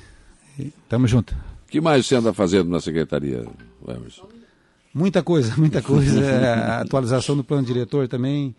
E 0.60 0.74
tamo 0.90 1.08
junto. 1.08 1.34
O 1.66 1.72
que 1.72 1.80
mais 1.80 2.06
você 2.06 2.18
anda 2.18 2.34
fazendo 2.34 2.70
na 2.70 2.82
secretaria, 2.82 3.46
Emerson? 3.88 4.28
Muita 4.94 5.24
coisa, 5.24 5.54
muita 5.58 5.82
coisa. 5.82 6.30
a 6.30 6.82
atualização 6.82 7.38
do 7.38 7.44
plano 7.46 7.66
diretor 7.66 8.06
também. 8.10 8.54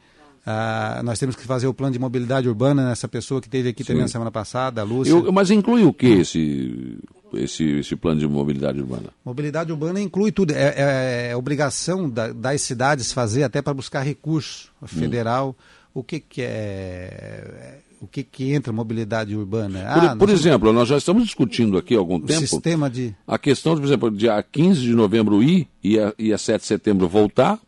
Ah, 0.46 1.02
nós 1.04 1.18
temos 1.18 1.36
que 1.36 1.44
fazer 1.44 1.66
o 1.66 1.74
plano 1.74 1.92
de 1.92 1.98
mobilidade 1.98 2.48
urbana 2.48 2.88
nessa 2.88 3.06
pessoa 3.06 3.42
que 3.42 3.48
teve 3.48 3.68
aqui 3.68 3.84
Sim. 3.84 3.88
também 3.88 4.02
na 4.04 4.08
semana 4.08 4.30
passada, 4.30 4.80
a 4.80 4.84
Lúcia. 4.84 5.12
Eu, 5.12 5.30
mas 5.30 5.50
inclui 5.50 5.84
o 5.84 5.92
que 5.92 6.06
esse, 6.06 6.98
esse, 7.34 7.64
esse 7.78 7.96
plano 7.96 8.20
de 8.20 8.26
mobilidade 8.26 8.80
urbana? 8.80 9.08
Mobilidade 9.25 9.72
urbana 9.72 10.00
inclui 10.00 10.32
tudo. 10.32 10.52
É, 10.52 10.75
é, 10.76 11.30
é 11.30 11.37
obrigação 11.37 12.08
da, 12.08 12.32
das 12.32 12.62
cidades 12.62 13.12
fazer 13.12 13.42
até 13.42 13.60
para 13.62 13.75
buscar 13.75 14.00
recurso 14.00 14.70
federal. 14.87 15.50
Hum. 15.50 15.80
O 15.92 16.04
que, 16.04 16.20
que 16.20 16.42
é 16.42 17.80
o 18.00 18.06
que, 18.06 18.22
que 18.22 18.52
entra 18.54 18.72
mobilidade 18.72 19.37
urbana? 19.37 19.84
Ah, 19.87 20.10
por, 20.10 20.26
por 20.26 20.30
exemplo, 20.30 20.72
nós 20.72 20.88
já 20.88 20.96
estamos 20.96 21.25
discutindo 21.25 21.76
aqui 21.76 21.94
há 21.94 21.99
algum 21.99 22.18
tempo 22.18 22.40
sistema 22.40 22.88
de... 22.88 23.14
a 23.26 23.38
questão 23.38 23.75
de, 23.75 23.80
por 23.82 23.87
exemplo, 23.87 24.10
dia 24.10 24.42
15 24.42 24.80
de 24.80 24.94
novembro 24.94 25.42
ir 25.42 25.68
e 25.84 25.99
a, 25.99 26.14
e 26.18 26.32
a 26.32 26.38
7 26.38 26.62
de 26.62 26.66
setembro 26.66 27.06
voltar. 27.06 27.60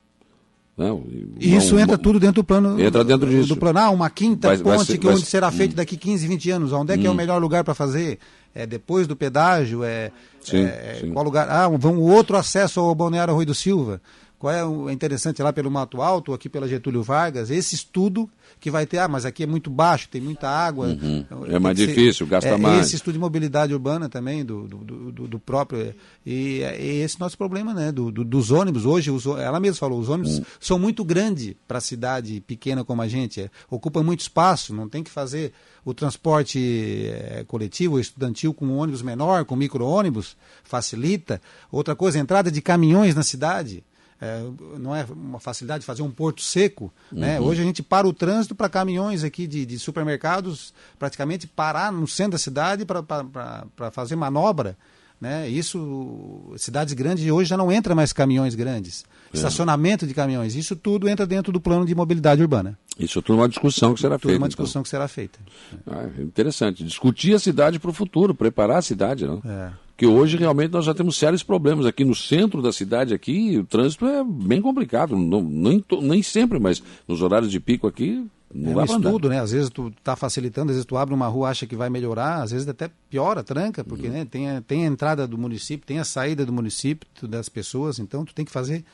Não, 0.75 1.05
Isso 1.39 1.79
entra 1.79 1.99
tudo 1.99 2.19
dentro 2.19 2.37
do 2.37 2.45
plano. 2.45 2.81
Entra 2.81 3.05
dentro 3.05 3.29
disso. 3.29 3.49
Do 3.49 3.57
plano. 3.59 3.79
Ah, 3.79 3.91
uma 3.91 4.09
quinta 4.09 4.49
vai, 4.49 4.57
ponte 4.57 4.77
vai 4.77 4.85
ser, 4.87 4.99
que 4.99 5.07
onde 5.07 5.27
será 5.27 5.49
hum. 5.49 5.53
feito 5.53 5.77
daqui 5.77 5.99
15, 5.99 6.27
20 6.27 6.51
anos. 6.51 6.73
Onde 6.73 6.95
é 6.95 6.97
que 6.97 7.03
hum. 7.03 7.09
é 7.09 7.11
o 7.11 7.13
hum. 7.13 7.17
melhor 7.17 7.39
lugar 7.39 7.63
para 7.63 7.75
fazer? 7.75 8.19
É 8.55 8.67
depois 8.67 9.07
do 9.07 9.17
pedágio? 9.17 9.83
É, 9.83 10.11
sim, 10.41 10.65
é 10.65 10.99
sim. 11.01 11.13
qual 11.13 11.25
lugar? 11.25 11.49
Ah, 11.49 11.69
vão 11.69 11.99
outro 12.01 12.37
acesso 12.37 12.81
ao 12.81 12.95
Balneário 12.95 13.35
Rui 13.35 13.45
do 13.45 13.55
Silva 13.55 14.01
qual 14.43 14.53
é 14.53 14.65
o 14.65 14.91
interessante 14.91 15.41
lá 15.41 15.53
pelo 15.53 15.71
Mato 15.71 16.03
Alto, 16.03 16.35
aqui 16.35 16.49
pela 16.49 16.67
Getúlio 16.67 17.01
Vargas, 17.01 17.49
esse 17.49 17.77
estudo 17.77 18.29
que 18.63 18.71
vai 18.71 18.87
ter, 18.87 18.99
ah, 18.99 19.09
mas 19.09 19.27
aqui 19.27 19.43
é 19.43 19.47
muito 19.47 19.69
baixo, 19.69 20.09
tem 20.09 20.21
muita 20.21 20.49
água. 20.49 20.87
Uhum. 20.87 21.27
É 21.49 21.59
mais 21.59 21.77
difícil, 21.77 22.25
gasta 22.29 22.51
é, 22.51 22.57
mais. 22.57 22.87
Esse 22.87 22.95
estudo 22.95 23.15
de 23.15 23.19
mobilidade 23.19 23.75
urbana 23.75 24.09
também, 24.09 24.45
do, 24.45 24.69
do, 24.69 25.11
do, 25.11 25.27
do 25.27 25.39
próprio. 25.41 25.93
E, 26.25 26.61
e 26.61 27.03
esse 27.03 27.19
nosso 27.19 27.37
problema, 27.37 27.75
né? 27.75 27.91
Do, 27.91 28.13
dos 28.13 28.53
ônibus. 28.53 28.87
Hoje, 28.87 29.11
os, 29.11 29.27
ela 29.27 29.59
mesma 29.59 29.81
falou, 29.81 29.99
os 29.99 30.09
ônibus 30.09 30.39
uhum. 30.39 30.45
são 30.61 30.79
muito 30.79 31.05
grandes 31.05 31.57
para 31.67 31.81
cidade 31.81 32.41
pequena 32.47 32.85
como 32.85 33.03
a 33.03 33.09
gente. 33.09 33.41
É, 33.41 33.51
ocupam 33.69 34.05
muito 34.05 34.21
espaço, 34.21 34.73
não 34.73 34.89
tem 34.89 35.03
que 35.03 35.11
fazer 35.11 35.53
o 35.85 35.93
transporte 35.93 37.11
é, 37.11 37.45
coletivo, 37.49 37.99
estudantil 37.99 38.55
com 38.55 38.67
um 38.67 38.79
ônibus 38.79 39.03
menor, 39.03 39.45
com 39.45 39.57
micro-ônibus, 39.57 40.37
facilita. 40.63 41.43
Outra 41.69 41.97
coisa, 41.97 42.17
entrada 42.17 42.49
de 42.49 42.63
caminhões 42.63 43.17
na 43.17 43.25
cidade 43.25 43.83
é, 44.23 44.41
não 44.79 44.95
é 44.95 45.05
uma 45.11 45.41
facilidade 45.41 45.81
de 45.81 45.87
fazer 45.87 46.03
um 46.03 46.11
porto 46.11 46.43
seco. 46.43 46.93
Né? 47.11 47.41
Uhum. 47.41 47.47
Hoje 47.47 47.61
a 47.61 47.65
gente 47.65 47.83
para 47.83 48.07
o 48.07 48.13
trânsito 48.13 48.55
para 48.55 48.69
caminhões 48.69 49.25
aqui 49.25 49.49
de, 49.49 49.67
de, 49.67 49.81
supermercados 49.81 50.73
praticamente 50.97 51.49
parar 51.49 51.91
no 51.91 52.07
centro 52.07 52.33
da 52.33 52.39
cidade 52.39 52.85
para 52.85 53.91
fazer 53.91 54.15
manobra. 54.15 54.79
Né? 55.21 55.49
Isso, 55.49 56.53
cidades 56.57 56.95
grandes 56.95 57.29
hoje 57.29 57.51
já 57.51 57.57
não 57.57 57.73
entra 57.73 57.97
mais 57.97 58.13
caminhões 58.13 58.55
grandes. 58.55 59.05
É. 59.33 59.37
Estacionamento 59.37 60.07
de 60.07 60.15
caminhões, 60.15 60.55
isso 60.55 60.77
tudo 60.77 61.09
entra 61.09 61.27
dentro 61.27 61.53
do 61.53 61.61
plano 61.61 61.85
de 61.85 61.95
mobilidade 61.95 62.43
urbana. 62.43 62.79
Isso 62.97 63.19
é 63.19 63.23
tudo 63.23 63.39
uma 63.39 63.49
discussão 63.49 63.93
que 63.93 64.01
será 64.01 64.19
tudo 64.19 64.31
feita. 64.31 64.39
uma 64.43 64.49
discussão 64.49 64.71
então. 64.71 64.83
que 64.85 64.89
será 64.89 65.09
feita. 65.09 65.41
Ah, 65.85 66.09
interessante. 66.21 66.85
Discutir 66.85 67.35
a 67.35 67.41
cidade 67.41 67.81
para 67.81 67.91
o 67.91 67.95
futuro, 67.95 68.35
preparar 68.37 68.79
a 68.79 68.83
cidade. 68.83 69.27
Não? 69.27 69.43
É. 69.45 69.73
Porque 70.03 70.19
hoje 70.19 70.37
realmente 70.37 70.73
nós 70.73 70.85
já 70.85 70.93
temos 70.93 71.17
sérios 71.17 71.45
problemas. 71.45 71.87
Aqui 71.87 72.05
no 72.05 72.13
centro 72.13 72.61
da 72.61 72.73
cidade, 72.73 73.15
aqui, 73.15 73.57
o 73.57 73.65
trânsito 73.65 74.05
é 74.05 74.25
bem 74.25 74.61
complicado. 74.61 75.17
Não, 75.17 75.41
nem, 75.41 75.85
nem 76.01 76.21
sempre, 76.25 76.59
mas 76.59 76.83
nos 77.07 77.23
horários 77.23 77.53
de 77.53 77.61
pico 77.61 77.87
aqui 77.87 78.29
não 78.53 78.81
é 78.81 78.83
um 78.83 78.85
estudo, 78.85 79.29
né? 79.29 79.39
Às 79.41 79.53
vezes 79.53 79.71
tu 79.71 79.93
está 79.97 80.17
facilitando, 80.17 80.73
às 80.73 80.77
vezes 80.77 80.87
tu 80.87 80.97
abre 80.97 81.15
uma 81.15 81.29
rua, 81.29 81.51
acha 81.51 81.69
que 81.69 81.77
vai 81.77 81.89
melhorar, 81.89 82.43
às 82.43 82.51
vezes 82.51 82.67
até 82.67 82.91
piora, 83.09 83.45
tranca, 83.45 83.85
porque 83.85 84.09
uhum. 84.09 84.13
né, 84.13 84.25
tem, 84.25 84.51
a, 84.51 84.61
tem 84.61 84.85
a 84.85 84.89
entrada 84.89 85.25
do 85.25 85.39
município, 85.39 85.87
tem 85.87 86.01
a 86.01 86.05
saída 86.05 86.45
do 86.45 86.53
município, 86.53 87.07
das 87.23 87.49
pessoas, 87.49 88.01
então 88.01 88.25
tu 88.25 88.35
tem 88.35 88.45
que 88.45 88.51
fazer 88.51 88.85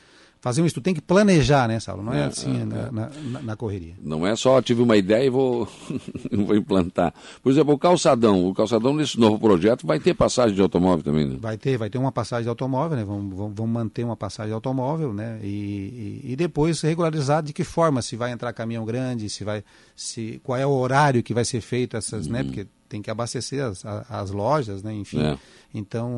fazer 0.41 0.61
um 0.61 0.65
estudo, 0.65 0.83
tem 0.83 0.93
que 0.93 1.01
planejar, 1.01 1.67
né, 1.67 1.79
Saulo? 1.79 2.01
Não 2.01 2.13
é, 2.13 2.21
é 2.21 2.23
assim 2.25 2.61
é, 2.61 2.65
na, 2.65 2.77
é. 2.77 2.91
Na, 2.91 3.41
na, 3.41 3.55
correria. 3.55 3.93
Não 4.01 4.25
é 4.25 4.35
só 4.35 4.61
tive 4.61 4.81
uma 4.81 4.95
ideia 4.95 5.25
e 5.25 5.29
vou, 5.29 5.67
vou 6.31 6.55
implantar. 6.55 7.13
Por 7.43 7.51
exemplo, 7.51 7.73
o 7.73 7.77
calçadão. 7.77 8.47
O 8.47 8.53
calçadão 8.53 8.93
nesse 8.93 9.19
novo 9.19 9.37
projeto 9.37 9.85
vai 9.85 9.99
ter 9.99 10.13
passagem 10.13 10.55
de 10.55 10.61
automóvel 10.61 11.03
também, 11.03 11.25
né? 11.25 11.37
Vai 11.39 11.57
ter, 11.57 11.77
vai 11.77 11.89
ter 11.89 11.97
uma 11.97 12.11
passagem 12.11 12.43
de 12.43 12.49
automóvel, 12.49 12.97
né? 12.97 13.03
Vamos, 13.03 13.35
vamos, 13.35 13.53
vamos 13.55 13.71
manter 13.71 14.03
uma 14.03 14.15
passagem 14.15 14.49
de 14.49 14.53
automóvel, 14.53 15.13
né? 15.13 15.39
E, 15.43 16.21
e, 16.23 16.31
e, 16.31 16.35
depois 16.35 16.81
regularizar 16.81 17.43
de 17.43 17.51
que 17.51 17.63
forma, 17.63 18.01
se 18.01 18.15
vai 18.15 18.31
entrar 18.31 18.53
caminhão 18.53 18.85
grande, 18.85 19.29
se 19.29 19.43
vai. 19.43 19.63
Se, 19.95 20.39
qual 20.43 20.57
é 20.57 20.65
o 20.65 20.71
horário 20.71 21.21
que 21.21 21.33
vai 21.33 21.43
ser 21.43 21.59
feito 21.61 21.97
essas, 21.97 22.27
né? 22.27 22.39
uhum. 22.39 22.45
né? 22.45 22.51
Porque 22.51 22.67
tem 22.87 23.01
que 23.01 23.11
abastecer 23.11 23.63
as, 23.63 23.85
as 23.85 24.31
lojas, 24.31 24.81
né? 24.81 24.93
Enfim. 24.93 25.21
É. 25.21 25.37
Então, 25.73 26.09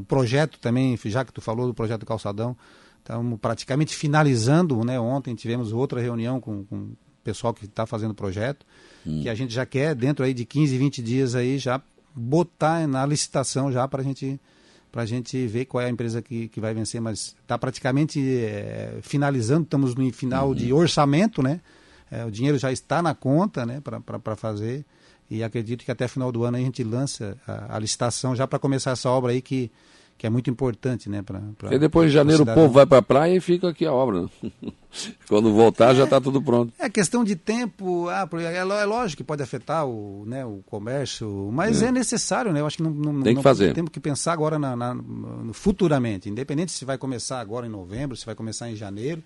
o 0.00 0.04
projeto 0.06 0.58
também, 0.58 0.98
já 1.06 1.24
que 1.24 1.32
tu 1.32 1.40
falou 1.40 1.66
do 1.66 1.72
projeto 1.72 2.00
do 2.00 2.06
calçadão, 2.06 2.54
Estamos 3.10 3.40
praticamente 3.40 3.96
finalizando, 3.96 4.84
né? 4.84 5.00
Ontem 5.00 5.34
tivemos 5.34 5.72
outra 5.72 6.00
reunião 6.00 6.40
com, 6.40 6.64
com 6.64 6.76
o 6.76 6.96
pessoal 7.24 7.52
que 7.52 7.64
está 7.64 7.84
fazendo 7.84 8.12
o 8.12 8.14
projeto, 8.14 8.64
hum. 9.04 9.22
que 9.22 9.28
a 9.28 9.34
gente 9.34 9.52
já 9.52 9.66
quer, 9.66 9.96
dentro 9.96 10.24
aí 10.24 10.32
de 10.32 10.44
15, 10.44 10.78
20 10.78 11.02
dias 11.02 11.34
aí, 11.34 11.58
já 11.58 11.82
botar 12.14 12.86
na 12.86 13.04
licitação 13.04 13.72
já 13.72 13.86
para 13.88 14.04
gente, 14.04 14.40
a 14.92 15.04
gente 15.04 15.44
ver 15.48 15.64
qual 15.64 15.82
é 15.82 15.86
a 15.86 15.90
empresa 15.90 16.22
que, 16.22 16.46
que 16.48 16.60
vai 16.60 16.72
vencer, 16.72 17.00
mas 17.00 17.34
está 17.42 17.58
praticamente 17.58 18.20
é, 18.20 19.00
finalizando, 19.02 19.64
estamos 19.64 19.96
no 19.96 20.12
final 20.12 20.50
uhum. 20.50 20.54
de 20.54 20.72
orçamento, 20.72 21.42
né? 21.42 21.60
É, 22.12 22.24
o 22.24 22.30
dinheiro 22.30 22.58
já 22.58 22.70
está 22.70 23.02
na 23.02 23.14
conta, 23.14 23.66
né, 23.66 23.80
para 23.80 24.36
fazer. 24.36 24.84
E 25.28 25.44
acredito 25.44 25.84
que 25.84 25.90
até 25.90 26.06
final 26.08 26.30
do 26.30 26.44
ano 26.44 26.56
a 26.56 26.60
gente 26.60 26.82
lança 26.82 27.36
a, 27.46 27.76
a 27.76 27.78
licitação 27.78 28.34
já 28.34 28.46
para 28.46 28.58
começar 28.58 28.92
essa 28.92 29.08
obra 29.10 29.32
aí 29.32 29.40
que 29.40 29.70
que 30.20 30.26
é 30.26 30.30
muito 30.30 30.50
importante, 30.50 31.08
né? 31.08 31.22
Pra, 31.22 31.40
pra 31.56 31.74
e 31.74 31.78
depois 31.78 32.10
de 32.10 32.14
janeiro 32.14 32.42
o 32.42 32.46
povo 32.46 32.68
vai 32.68 32.84
para 32.84 32.98
a 32.98 33.02
praia 33.02 33.34
e 33.34 33.40
fica 33.40 33.70
aqui 33.70 33.86
a 33.86 33.92
obra. 33.94 34.20
Né? 34.20 34.50
Quando 35.26 35.50
voltar 35.54 35.92
é, 35.92 35.94
já 35.94 36.04
está 36.04 36.20
tudo 36.20 36.42
pronto. 36.42 36.74
É 36.78 36.90
questão 36.90 37.24
de 37.24 37.34
tempo, 37.34 38.06
ah, 38.10 38.28
é, 38.34 38.56
é 38.56 38.84
lógico 38.84 39.16
que 39.16 39.24
pode 39.24 39.42
afetar 39.42 39.86
o, 39.86 40.24
né, 40.26 40.44
o 40.44 40.62
comércio, 40.66 41.48
mas 41.50 41.82
é. 41.82 41.86
é 41.86 41.90
necessário, 41.92 42.52
né? 42.52 42.60
Eu 42.60 42.66
acho 42.66 42.76
que 42.76 42.82
não, 42.82 42.90
não 42.90 43.22
tem 43.22 43.32
que 43.32 43.36
não, 43.36 43.42
fazer. 43.42 43.72
Temos 43.72 43.90
que 43.90 43.98
pensar 43.98 44.34
agora 44.34 44.58
na, 44.58 44.76
na, 44.76 44.94
futuramente, 45.54 46.28
independente 46.28 46.70
se 46.70 46.84
vai 46.84 46.98
começar 46.98 47.40
agora 47.40 47.66
em 47.66 47.70
novembro, 47.70 48.14
se 48.14 48.26
vai 48.26 48.34
começar 48.34 48.70
em 48.70 48.76
janeiro. 48.76 49.22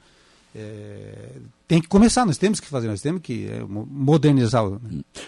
É, 0.54 1.32
tem 1.66 1.80
que 1.80 1.88
começar, 1.88 2.24
nós 2.24 2.38
temos 2.38 2.60
que 2.60 2.68
fazer, 2.68 2.86
nós 2.86 3.00
temos 3.00 3.20
que 3.20 3.48
é, 3.48 3.64
modernizar. 3.68 4.64
Né? 4.68 4.78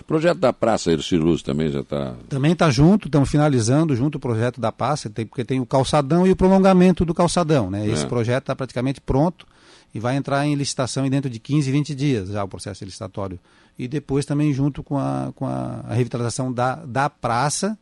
O 0.00 0.04
projeto 0.04 0.38
da 0.38 0.52
Praça 0.52 0.92
Erciluz 0.92 1.42
também 1.42 1.68
já 1.68 1.80
está. 1.80 2.14
Também 2.28 2.52
está 2.52 2.70
junto, 2.70 3.08
estamos 3.08 3.28
finalizando 3.28 3.96
junto 3.96 4.18
o 4.18 4.20
projeto 4.20 4.60
da 4.60 4.70
Praça, 4.70 5.10
tem, 5.10 5.26
porque 5.26 5.44
tem 5.44 5.58
o 5.58 5.66
calçadão 5.66 6.26
e 6.26 6.30
o 6.30 6.36
prolongamento 6.36 7.04
do 7.04 7.12
calçadão. 7.12 7.70
Né? 7.70 7.88
Esse 7.88 8.04
é. 8.04 8.08
projeto 8.08 8.44
está 8.44 8.54
praticamente 8.54 9.00
pronto 9.00 9.46
e 9.92 9.98
vai 9.98 10.16
entrar 10.16 10.46
em 10.46 10.54
licitação 10.54 11.08
dentro 11.08 11.28
de 11.28 11.40
15, 11.40 11.72
20 11.72 11.94
dias 11.94 12.28
já 12.28 12.44
o 12.44 12.48
processo 12.48 12.84
licitatório. 12.84 13.38
E 13.76 13.88
depois 13.88 14.24
também 14.24 14.52
junto 14.52 14.82
com 14.82 14.96
a, 14.96 15.32
com 15.34 15.44
a, 15.44 15.84
a 15.88 15.94
revitalização 15.94 16.52
da, 16.52 16.76
da 16.76 17.10
praça 17.10 17.76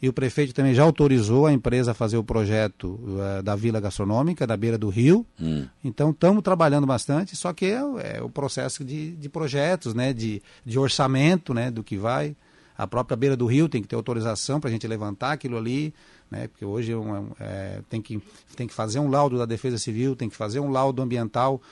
e 0.00 0.08
o 0.08 0.12
prefeito 0.12 0.52
também 0.52 0.74
já 0.74 0.82
autorizou 0.82 1.46
a 1.46 1.52
empresa 1.52 1.92
a 1.92 1.94
fazer 1.94 2.16
o 2.16 2.24
projeto 2.24 3.00
uh, 3.02 3.42
da 3.42 3.56
Vila 3.56 3.80
Gastronômica, 3.80 4.46
da 4.46 4.56
beira 4.56 4.76
do 4.76 4.88
rio. 4.88 5.26
Hum. 5.40 5.66
Então 5.82 6.10
estamos 6.10 6.42
trabalhando 6.42 6.86
bastante, 6.86 7.36
só 7.36 7.52
que 7.52 7.66
é, 7.66 8.16
é 8.16 8.22
o 8.22 8.28
processo 8.28 8.84
de, 8.84 9.12
de 9.12 9.28
projetos, 9.28 9.94
né, 9.94 10.12
de, 10.12 10.42
de 10.64 10.78
orçamento 10.78 11.54
né, 11.54 11.70
do 11.70 11.82
que 11.82 11.96
vai. 11.96 12.36
A 12.76 12.86
própria 12.86 13.16
beira 13.16 13.36
do 13.36 13.46
rio 13.46 13.68
tem 13.68 13.80
que 13.80 13.88
ter 13.88 13.94
autorização 13.94 14.60
para 14.60 14.68
a 14.68 14.72
gente 14.72 14.86
levantar 14.86 15.32
aquilo 15.32 15.56
ali, 15.56 15.94
né, 16.30 16.48
porque 16.48 16.64
hoje 16.64 16.92
é, 16.92 16.96
é, 17.40 17.80
tem, 17.88 18.02
que, 18.02 18.20
tem 18.56 18.66
que 18.66 18.74
fazer 18.74 18.98
um 18.98 19.08
laudo 19.08 19.38
da 19.38 19.46
Defesa 19.46 19.78
Civil, 19.78 20.16
tem 20.16 20.28
que 20.28 20.36
fazer 20.36 20.60
um 20.60 20.70
laudo 20.70 21.00
ambiental, 21.00 21.62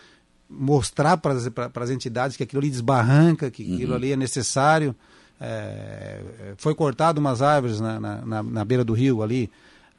mostrar 0.49 1.17
para 1.17 1.35
as 1.35 1.91
entidades 1.91 2.37
que 2.37 2.43
aquilo 2.43 2.61
ali 2.61 2.71
desbarranca, 2.71 3.51
que 3.51 3.65
uhum. 3.65 3.75
aquilo 3.75 3.95
ali 3.95 4.13
é 4.13 4.17
necessário. 4.17 4.95
É, 5.45 6.21
foi 6.57 6.73
cortado 6.73 7.21
umas 7.21 7.43
árvores 7.43 7.81
na, 7.81 7.99
na, 7.99 8.43
na, 8.45 8.65
beira 8.65 8.85
do 8.85 8.93
rio 8.93 9.25
ali. 9.25 9.51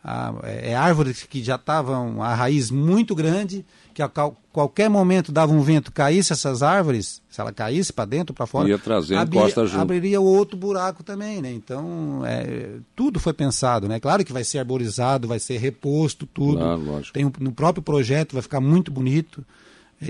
A, 0.02 0.34
é, 0.44 0.72
é 0.72 0.76
árvores 0.76 1.24
que 1.24 1.44
já 1.44 1.56
estavam 1.56 2.24
a 2.24 2.34
raiz 2.34 2.72
muito 2.72 3.14
grande, 3.14 3.66
que 3.94 4.02
a 4.02 4.08
qualquer 4.08 4.90
momento 4.90 5.34
dava 5.34 5.52
um 5.52 5.62
vento, 5.62 5.92
caísse 5.92 6.32
essas 6.32 6.64
árvores, 6.64 7.22
se 7.30 7.42
ela 7.42 7.52
caísse 7.52 7.92
para 7.92 8.06
dentro, 8.06 8.34
para 8.34 8.48
fora, 8.48 8.70
ia 8.70 8.80
trazendo 8.80 9.20
abri, 9.20 9.38
costa 9.38 9.66
junto. 9.66 9.82
abriria 9.82 10.22
outro 10.22 10.56
buraco 10.58 11.04
também, 11.04 11.42
né? 11.42 11.52
Então, 11.52 12.22
é, 12.26 12.78
tudo 12.96 13.20
foi 13.20 13.34
pensado, 13.34 13.90
né? 13.90 14.00
Claro 14.00 14.24
que 14.24 14.32
vai 14.32 14.46
ser 14.46 14.60
arborizado, 14.60 15.28
vai 15.28 15.40
ser 15.40 15.58
reposto, 15.58 16.26
tudo. 16.26 16.58
Claro, 16.58 17.02
Tem 17.12 17.26
um, 17.26 17.32
no 17.38 17.52
próprio 17.52 17.84
projeto 17.84 18.32
vai 18.32 18.42
ficar 18.42 18.62
muito 18.62 18.90
bonito. 18.90 19.44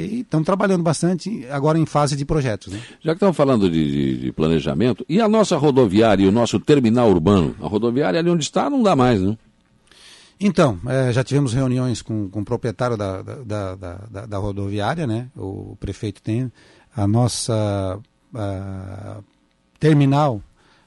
E 0.01 0.21
estamos 0.21 0.45
trabalhando 0.45 0.83
bastante 0.83 1.45
agora 1.49 1.77
em 1.77 1.85
fase 1.85 2.15
de 2.15 2.25
projetos. 2.25 2.73
Né? 2.73 2.79
Já 3.01 3.11
que 3.11 3.17
estamos 3.17 3.35
falando 3.35 3.69
de, 3.69 3.91
de, 3.91 4.17
de, 4.17 4.31
planejamento, 4.31 5.05
e 5.07 5.21
a 5.21 5.27
nossa 5.27 5.57
rodoviária 5.57 6.23
e 6.23 6.27
o 6.27 6.31
nosso 6.31 6.59
terminal 6.59 7.09
urbano? 7.09 7.55
A 7.61 7.67
rodoviária 7.67 8.19
ali 8.19 8.29
onde 8.29 8.43
está 8.43 8.69
não 8.69 8.81
dá 8.81 8.95
mais, 8.95 9.21
né? 9.21 9.37
Então, 10.39 10.79
é, 10.87 11.13
já 11.13 11.23
tivemos 11.23 11.53
reuniões 11.53 12.01
com, 12.01 12.29
com 12.29 12.41
o 12.41 12.45
proprietário 12.45 12.97
da, 12.97 13.21
da, 13.21 13.75
da, 13.75 14.25
da, 14.25 14.37
rodoviária, 14.37 15.07
né? 15.07 15.29
O 15.35 15.77
prefeito 15.79 16.21
tem 16.21 16.51
a 16.95 17.07
nossa 17.07 17.99
a, 18.33 19.19
terminal, 19.79 20.41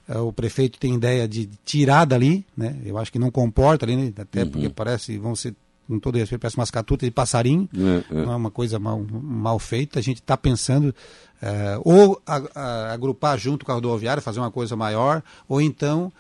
é, 0.09 0.19
o 0.19 0.33
prefeito 0.33 0.79
tem 0.79 0.95
ideia 0.95 1.27
de 1.27 1.49
tirar 1.65 2.05
dali, 2.05 2.45
né? 2.57 2.77
Eu 2.85 2.99
acho 2.99 3.11
que 3.11 3.19
não 3.19 3.31
comporta 3.31 3.87
ali, 3.87 3.97
né? 3.97 4.13
até 4.17 4.43
uhum. 4.43 4.51
porque 4.51 4.69
parece 4.69 5.17
vão 5.17 5.35
ser 5.35 5.55
com 5.87 5.99
todo 5.99 6.17
respeito, 6.17 6.41
parece 6.41 6.57
umas 6.57 6.71
catutas 6.71 7.07
de 7.07 7.11
passarinho, 7.11 7.69
é, 7.75 8.15
é. 8.15 8.25
não 8.25 8.33
é 8.33 8.37
uma 8.37 8.51
coisa 8.51 8.79
mal, 8.79 9.05
mal 9.11 9.59
feita. 9.59 9.99
A 9.99 10.03
gente 10.03 10.21
está 10.21 10.37
pensando 10.37 10.95
é, 11.41 11.79
ou 11.85 12.21
a, 12.27 12.43
a, 12.55 12.93
agrupar 12.93 13.39
junto 13.39 13.65
com 13.65 13.73
a 13.73 13.75
rodoviária, 13.75 14.21
fazer 14.21 14.41
uma 14.41 14.51
coisa 14.51 14.77
maior, 14.77 15.23
ou 15.49 15.61
então 15.61 16.13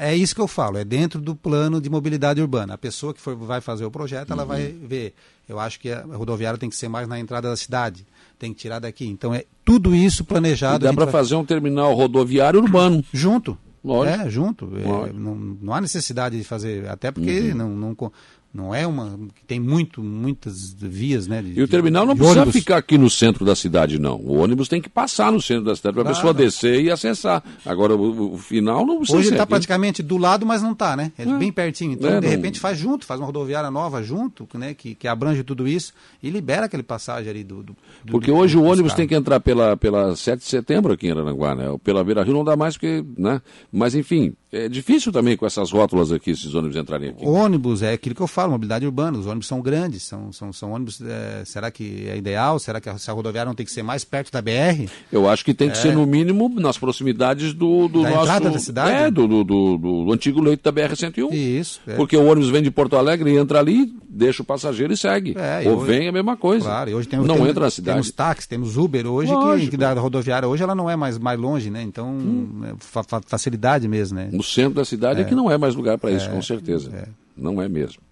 é 0.00 0.14
isso 0.14 0.34
que 0.34 0.40
eu 0.40 0.46
falo, 0.46 0.78
é 0.78 0.84
dentro 0.84 1.20
do 1.20 1.34
plano 1.34 1.80
de 1.80 1.90
mobilidade 1.90 2.40
urbana. 2.40 2.74
A 2.74 2.78
pessoa 2.78 3.12
que 3.12 3.20
for, 3.20 3.34
vai 3.34 3.60
fazer 3.60 3.84
o 3.84 3.90
projeto, 3.90 4.32
ela 4.32 4.42
uhum. 4.42 4.48
vai 4.48 4.66
ver. 4.68 5.14
Eu 5.48 5.58
acho 5.58 5.80
que 5.80 5.90
a 5.90 6.02
rodoviária 6.02 6.58
tem 6.58 6.68
que 6.68 6.76
ser 6.76 6.88
mais 6.88 7.08
na 7.08 7.18
entrada 7.18 7.48
da 7.48 7.56
cidade, 7.56 8.06
tem 8.38 8.52
que 8.52 8.60
tirar 8.60 8.78
daqui. 8.78 9.06
Então 9.06 9.34
é 9.34 9.44
tudo 9.64 9.94
isso 9.94 10.24
planejado. 10.24 10.84
E 10.84 10.88
dá 10.88 10.94
para 10.94 11.06
vai... 11.06 11.12
fazer 11.12 11.34
um 11.34 11.44
terminal 11.44 11.92
rodoviário 11.94 12.60
urbano. 12.60 13.04
Junto. 13.12 13.58
Lógico. 13.84 14.22
É, 14.22 14.30
junto. 14.30 14.70
É, 14.76 15.12
não, 15.12 15.34
não 15.34 15.74
há 15.74 15.80
necessidade 15.80 16.38
de 16.38 16.44
fazer, 16.44 16.88
até 16.88 17.10
porque 17.10 17.50
uhum. 17.50 17.56
não, 17.56 17.68
não, 17.70 18.12
não 18.54 18.74
é 18.74 18.86
uma. 18.86 19.18
Tem 19.46 19.58
muito, 19.58 20.02
muitas 20.02 20.74
vias, 20.74 21.26
né? 21.26 21.40
De, 21.40 21.58
e 21.58 21.62
o 21.62 21.68
terminal 21.68 22.04
não 22.04 22.14
precisa 22.14 22.42
ônibus. 22.42 22.60
ficar 22.60 22.76
aqui 22.76 22.98
no 22.98 23.08
centro 23.08 23.46
da 23.46 23.56
cidade, 23.56 23.98
não. 23.98 24.16
O 24.16 24.36
ônibus 24.36 24.68
tem 24.68 24.80
que 24.80 24.90
passar 24.90 25.32
no 25.32 25.40
centro 25.40 25.64
da 25.64 25.74
cidade 25.74 25.94
para 25.94 26.02
a 26.02 26.14
pessoa 26.14 26.34
descer 26.34 26.82
e 26.82 26.90
acessar. 26.90 27.42
Agora, 27.64 27.96
o, 27.96 28.34
o 28.34 28.38
final 28.38 28.84
não 28.84 28.98
precisa. 28.98 29.18
Hoje 29.18 29.30
está 29.30 29.46
praticamente 29.46 30.02
do 30.02 30.18
lado, 30.18 30.44
mas 30.44 30.60
não 30.60 30.72
está, 30.72 30.94
né? 30.94 31.12
É, 31.16 31.22
é, 31.22 31.26
bem 31.38 31.50
pertinho. 31.50 31.92
Então, 31.92 32.10
é, 32.10 32.20
de 32.20 32.26
não... 32.26 32.30
repente, 32.30 32.60
faz 32.60 32.76
junto, 32.76 33.06
faz 33.06 33.18
uma 33.18 33.26
rodoviária 33.26 33.70
nova 33.70 34.02
junto, 34.02 34.46
né? 34.54 34.74
Que, 34.74 34.94
que 34.94 35.08
abrange 35.08 35.42
tudo 35.42 35.66
isso 35.66 35.94
e 36.22 36.28
libera 36.28 36.66
aquele 36.66 36.82
passagem 36.82 37.30
ali 37.30 37.44
do. 37.44 37.62
do, 37.62 37.76
do 38.04 38.12
porque 38.12 38.30
do, 38.30 38.36
hoje 38.36 38.58
o 38.58 38.64
ônibus 38.64 38.92
tem 38.92 39.08
que 39.08 39.14
entrar 39.14 39.40
pela, 39.40 39.78
pela 39.78 40.14
7 40.14 40.40
de 40.40 40.44
setembro 40.44 40.92
aqui 40.92 41.06
em 41.06 41.12
Aranaguá, 41.12 41.54
né? 41.54 41.74
Pela 41.82 42.04
Beira 42.04 42.22
Rio 42.22 42.34
não 42.34 42.44
dá 42.44 42.54
mais, 42.54 42.74
porque. 42.74 43.02
né? 43.16 43.40
Mas, 43.72 43.94
enfim, 43.94 44.34
é 44.52 44.68
difícil 44.68 45.10
também 45.10 45.34
com 45.34 45.46
essas 45.46 45.70
rótulas 45.70 46.12
aqui, 46.12 46.30
esses 46.30 46.54
ônibus 46.54 46.76
entrarem 46.76 47.08
aqui. 47.08 47.24
Ônibus, 47.24 47.82
é 47.82 47.94
aquilo 47.94 48.14
que 48.14 48.20
eu 48.20 48.26
falo, 48.26 48.52
mobilidade 48.52 48.84
urbana. 48.84 49.16
Os 49.16 49.26
ônibus 49.26 49.46
são 49.46 49.62
grandes, 49.62 50.02
são, 50.02 50.30
são, 50.30 50.52
são 50.52 50.72
ônibus. 50.72 51.00
É, 51.00 51.42
será 51.46 51.70
que 51.70 52.06
é 52.06 52.18
ideal? 52.18 52.58
Será 52.58 52.78
que 52.78 52.86
a, 52.86 52.92
a 52.94 53.12
rodoviária 53.12 53.48
não 53.48 53.54
tem 53.54 53.64
que 53.64 53.72
ser 53.72 53.82
mais 53.82 54.04
perto 54.04 54.30
da 54.30 54.42
BR? 54.42 54.90
Eu 55.10 55.26
acho 55.26 55.42
que 55.42 55.54
tem 55.54 55.70
que 55.70 55.78
é. 55.78 55.80
ser, 55.80 55.94
no 55.94 56.04
mínimo, 56.04 56.50
nas 56.60 56.76
proximidades 56.76 57.54
do, 57.54 57.88
do 57.88 58.02
da 58.02 58.10
nosso. 58.10 58.22
Entrada 58.24 58.50
da 58.50 58.58
cidade? 58.58 58.90
É, 58.90 59.10
do, 59.10 59.26
do, 59.26 59.42
do, 59.42 59.78
do 59.78 60.12
antigo 60.12 60.38
leito 60.38 60.62
da 60.62 60.70
BR-101. 60.70 61.32
Isso. 61.32 61.80
É. 61.86 61.94
Porque 61.94 62.14
o 62.14 62.26
ônibus 62.26 62.50
vem 62.50 62.62
de 62.62 62.70
Porto 62.70 62.96
Alegre 62.96 63.30
e 63.32 63.38
entra 63.38 63.58
ali, 63.58 63.90
deixa 64.06 64.42
o 64.42 64.44
passageiro 64.44 64.92
e 64.92 64.96
segue. 64.98 65.34
É, 65.34 65.66
Ou 65.66 65.78
hoje, 65.78 65.86
vem 65.86 66.08
a 66.08 66.12
mesma 66.12 66.36
coisa. 66.36 66.66
Claro, 66.66 66.90
e 66.90 66.94
hoje 66.94 67.08
tem, 67.08 67.18
não 67.18 67.36
tem, 67.36 67.48
entra 67.48 67.64
na 67.64 67.70
cidade. 67.70 67.96
Temos 67.96 68.10
táxi, 68.10 68.46
temos 68.46 68.76
Uber 68.76 69.06
hoje, 69.06 69.32
que, 69.60 69.70
que, 69.70 69.76
da 69.78 69.94
rodoviária 69.94 70.46
hoje 70.46 70.62
ela 70.62 70.74
não 70.74 70.90
é 70.90 70.96
mais, 70.96 71.16
mais 71.16 71.40
longe, 71.40 71.70
né? 71.70 71.82
Então, 71.82 72.10
hum. 72.10 72.60
É 72.64 72.74
fa 72.78 73.02
facilidade 73.26 73.88
mesmo, 73.88 74.18
né? 74.18 74.28
No 74.42 74.44
centro 74.44 74.74
da 74.74 74.84
cidade 74.84 75.20
é, 75.20 75.24
que 75.24 75.36
não 75.36 75.48
é 75.48 75.56
mais 75.56 75.76
lugar 75.76 75.96
para 75.96 76.10
isso, 76.10 76.26
é, 76.26 76.32
com 76.32 76.42
certeza. 76.42 76.90
É. 76.92 77.06
Não 77.36 77.62
é 77.62 77.68
mesmo. 77.68 78.02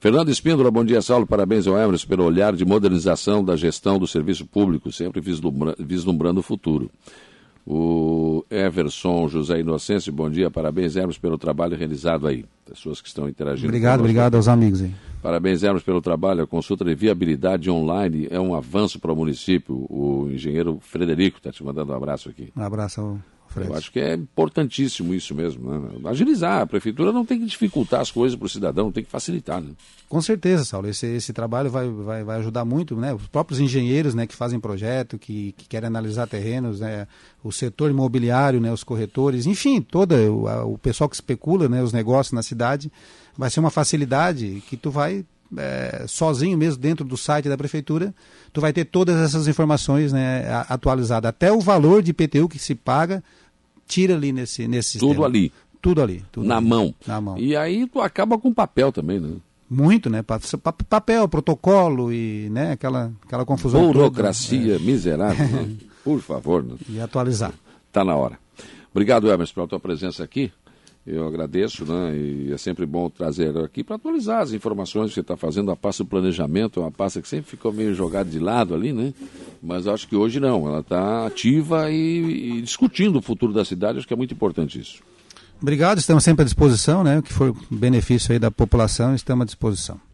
Fernando 0.00 0.28
Espíndola, 0.30 0.68
bom 0.68 0.84
dia, 0.84 1.00
Saulo. 1.00 1.24
Parabéns 1.24 1.64
ao 1.68 1.78
Emerson 1.78 2.08
pelo 2.08 2.24
olhar 2.24 2.56
de 2.56 2.64
modernização 2.64 3.44
da 3.44 3.54
gestão 3.54 3.96
do 3.96 4.06
serviço 4.06 4.44
público, 4.44 4.90
sempre 4.90 5.22
vislumbrando 5.78 6.40
o 6.40 6.42
futuro. 6.42 6.90
O 7.64 8.44
Everson 8.50 9.28
José 9.28 9.60
Inocêncio, 9.60 10.12
bom 10.12 10.28
dia, 10.28 10.50
parabéns, 10.50 10.96
Hermes, 10.96 11.18
pelo 11.18 11.38
trabalho 11.38 11.76
realizado 11.76 12.26
aí. 12.26 12.44
Pessoas 12.64 13.00
que 13.00 13.06
estão 13.06 13.28
interagindo. 13.28 13.68
Obrigado, 13.68 14.00
obrigado 14.00 14.34
aos 14.34 14.48
amigos 14.48 14.82
aí. 14.82 14.92
Parabéns, 15.22 15.62
Hermes, 15.62 15.84
pelo 15.84 16.00
trabalho. 16.00 16.42
A 16.42 16.46
consulta 16.48 16.84
de 16.84 16.94
viabilidade 16.96 17.70
online 17.70 18.26
é 18.28 18.40
um 18.40 18.56
avanço 18.56 18.98
para 18.98 19.12
o 19.12 19.16
município. 19.16 19.86
O 19.88 20.28
engenheiro 20.30 20.78
Frederico 20.80 21.38
está 21.38 21.52
te 21.52 21.62
mandando 21.64 21.92
um 21.92 21.96
abraço 21.96 22.28
aqui. 22.28 22.52
Um 22.56 22.62
abraço 22.62 23.00
ao 23.00 23.18
eu 23.64 23.74
acho 23.74 23.92
que 23.92 24.00
é 24.00 24.14
importantíssimo 24.14 25.14
isso 25.14 25.34
mesmo. 25.34 25.70
Né? 25.70 25.90
Agilizar. 26.04 26.62
A 26.62 26.66
prefeitura 26.66 27.12
não 27.12 27.24
tem 27.24 27.38
que 27.38 27.46
dificultar 27.46 28.00
as 28.00 28.10
coisas 28.10 28.36
para 28.36 28.46
o 28.46 28.48
cidadão, 28.48 28.92
tem 28.92 29.04
que 29.04 29.10
facilitar. 29.10 29.60
Né? 29.60 29.70
Com 30.08 30.20
certeza, 30.20 30.64
Saulo. 30.64 30.88
Esse, 30.88 31.06
esse 31.06 31.32
trabalho 31.32 31.70
vai, 31.70 31.88
vai, 31.88 32.24
vai 32.24 32.38
ajudar 32.38 32.64
muito. 32.64 32.96
Né? 32.96 33.14
Os 33.14 33.26
próprios 33.28 33.60
engenheiros 33.60 34.14
né, 34.14 34.26
que 34.26 34.34
fazem 34.34 34.60
projeto, 34.60 35.18
que, 35.18 35.52
que 35.56 35.68
querem 35.68 35.86
analisar 35.86 36.26
terrenos, 36.26 36.80
né? 36.80 37.06
o 37.42 37.52
setor 37.52 37.90
imobiliário, 37.90 38.60
né, 38.60 38.72
os 38.72 38.82
corretores, 38.82 39.46
enfim, 39.46 39.80
todo 39.80 40.14
o, 40.14 40.48
a, 40.48 40.64
o 40.64 40.76
pessoal 40.76 41.08
que 41.08 41.14
especula 41.14 41.68
né, 41.68 41.82
os 41.82 41.92
negócios 41.92 42.32
na 42.32 42.42
cidade, 42.42 42.90
vai 43.36 43.50
ser 43.50 43.60
uma 43.60 43.70
facilidade 43.70 44.62
que 44.68 44.76
tu 44.76 44.90
vai 44.90 45.24
é, 45.56 46.04
sozinho 46.08 46.56
mesmo 46.58 46.80
dentro 46.80 47.04
do 47.04 47.16
site 47.16 47.48
da 47.48 47.56
prefeitura, 47.56 48.14
tu 48.52 48.60
vai 48.60 48.72
ter 48.72 48.84
todas 48.84 49.16
essas 49.16 49.46
informações 49.46 50.12
né, 50.12 50.44
atualizadas. 50.68 51.28
Até 51.28 51.52
o 51.52 51.60
valor 51.60 52.02
de 52.02 52.10
IPTU 52.10 52.48
que 52.48 52.58
se 52.58 52.74
paga 52.74 53.22
tira 53.86 54.14
ali 54.14 54.32
nesse, 54.32 54.66
nesse 54.66 54.98
Tudo 54.98 55.08
sistema. 55.08 55.26
ali. 55.26 55.52
Tudo 55.80 56.02
ali. 56.02 56.24
Tudo 56.32 56.46
na 56.46 56.56
ali. 56.56 56.66
mão. 56.66 56.94
Na 57.06 57.20
mão. 57.20 57.38
E 57.38 57.56
aí 57.56 57.86
tu 57.86 58.00
acaba 58.00 58.38
com 58.38 58.52
papel 58.52 58.90
também, 58.90 59.20
né? 59.20 59.34
Muito, 59.68 60.08
né? 60.08 60.24
Papel, 60.88 61.28
protocolo 61.28 62.12
e 62.12 62.48
né? 62.50 62.72
aquela, 62.72 63.12
aquela 63.24 63.44
confusão. 63.44 63.92
Burocracia 63.92 64.60
toda, 64.60 64.78
né? 64.78 64.84
miserável. 64.84 65.46
Né? 65.46 65.76
Por 66.04 66.20
favor. 66.20 66.62
Né? 66.62 66.76
E 66.88 67.00
atualizar. 67.00 67.52
Está 67.88 68.04
na 68.04 68.14
hora. 68.14 68.38
Obrigado, 68.92 69.30
Emerson, 69.30 69.54
pela 69.54 69.66
tua 69.66 69.80
presença 69.80 70.22
aqui. 70.22 70.52
Eu 71.06 71.24
agradeço, 71.26 71.84
né? 71.84 72.16
E 72.16 72.52
é 72.52 72.58
sempre 72.58 72.84
bom 72.84 73.08
trazer 73.08 73.56
aqui 73.58 73.84
para 73.84 73.94
atualizar 73.94 74.42
as 74.42 74.52
informações 74.52 75.10
que 75.10 75.14
você 75.14 75.20
está 75.20 75.36
fazendo. 75.36 75.70
A 75.70 75.76
pasta 75.76 76.02
do 76.02 76.08
planejamento 76.08 76.80
é 76.80 76.82
uma 76.82 76.90
pasta 76.90 77.22
que 77.22 77.28
sempre 77.28 77.48
ficou 77.48 77.72
meio 77.72 77.94
jogada 77.94 78.28
de 78.28 78.40
lado 78.40 78.74
ali, 78.74 78.92
né? 78.92 79.14
Mas 79.62 79.86
acho 79.86 80.08
que 80.08 80.16
hoje 80.16 80.40
não. 80.40 80.66
Ela 80.66 80.80
está 80.80 81.24
ativa 81.24 81.90
e, 81.92 82.58
e, 82.58 82.62
discutindo 82.62 83.20
o 83.20 83.22
futuro 83.22 83.52
da 83.52 83.64
cidade. 83.64 83.98
Acho 83.98 84.08
que 84.08 84.14
é 84.14 84.16
muito 84.16 84.34
importante 84.34 84.80
isso. 84.80 85.00
Obrigado, 85.62 85.98
estamos 85.98 86.24
sempre 86.24 86.42
à 86.42 86.44
disposição, 86.44 87.04
né? 87.04 87.20
O 87.20 87.22
que 87.22 87.32
for 87.32 87.54
benefício 87.70 88.32
aí 88.32 88.38
da 88.38 88.50
população, 88.50 89.14
estamos 89.14 89.42
à 89.42 89.46
disposição. 89.46 90.06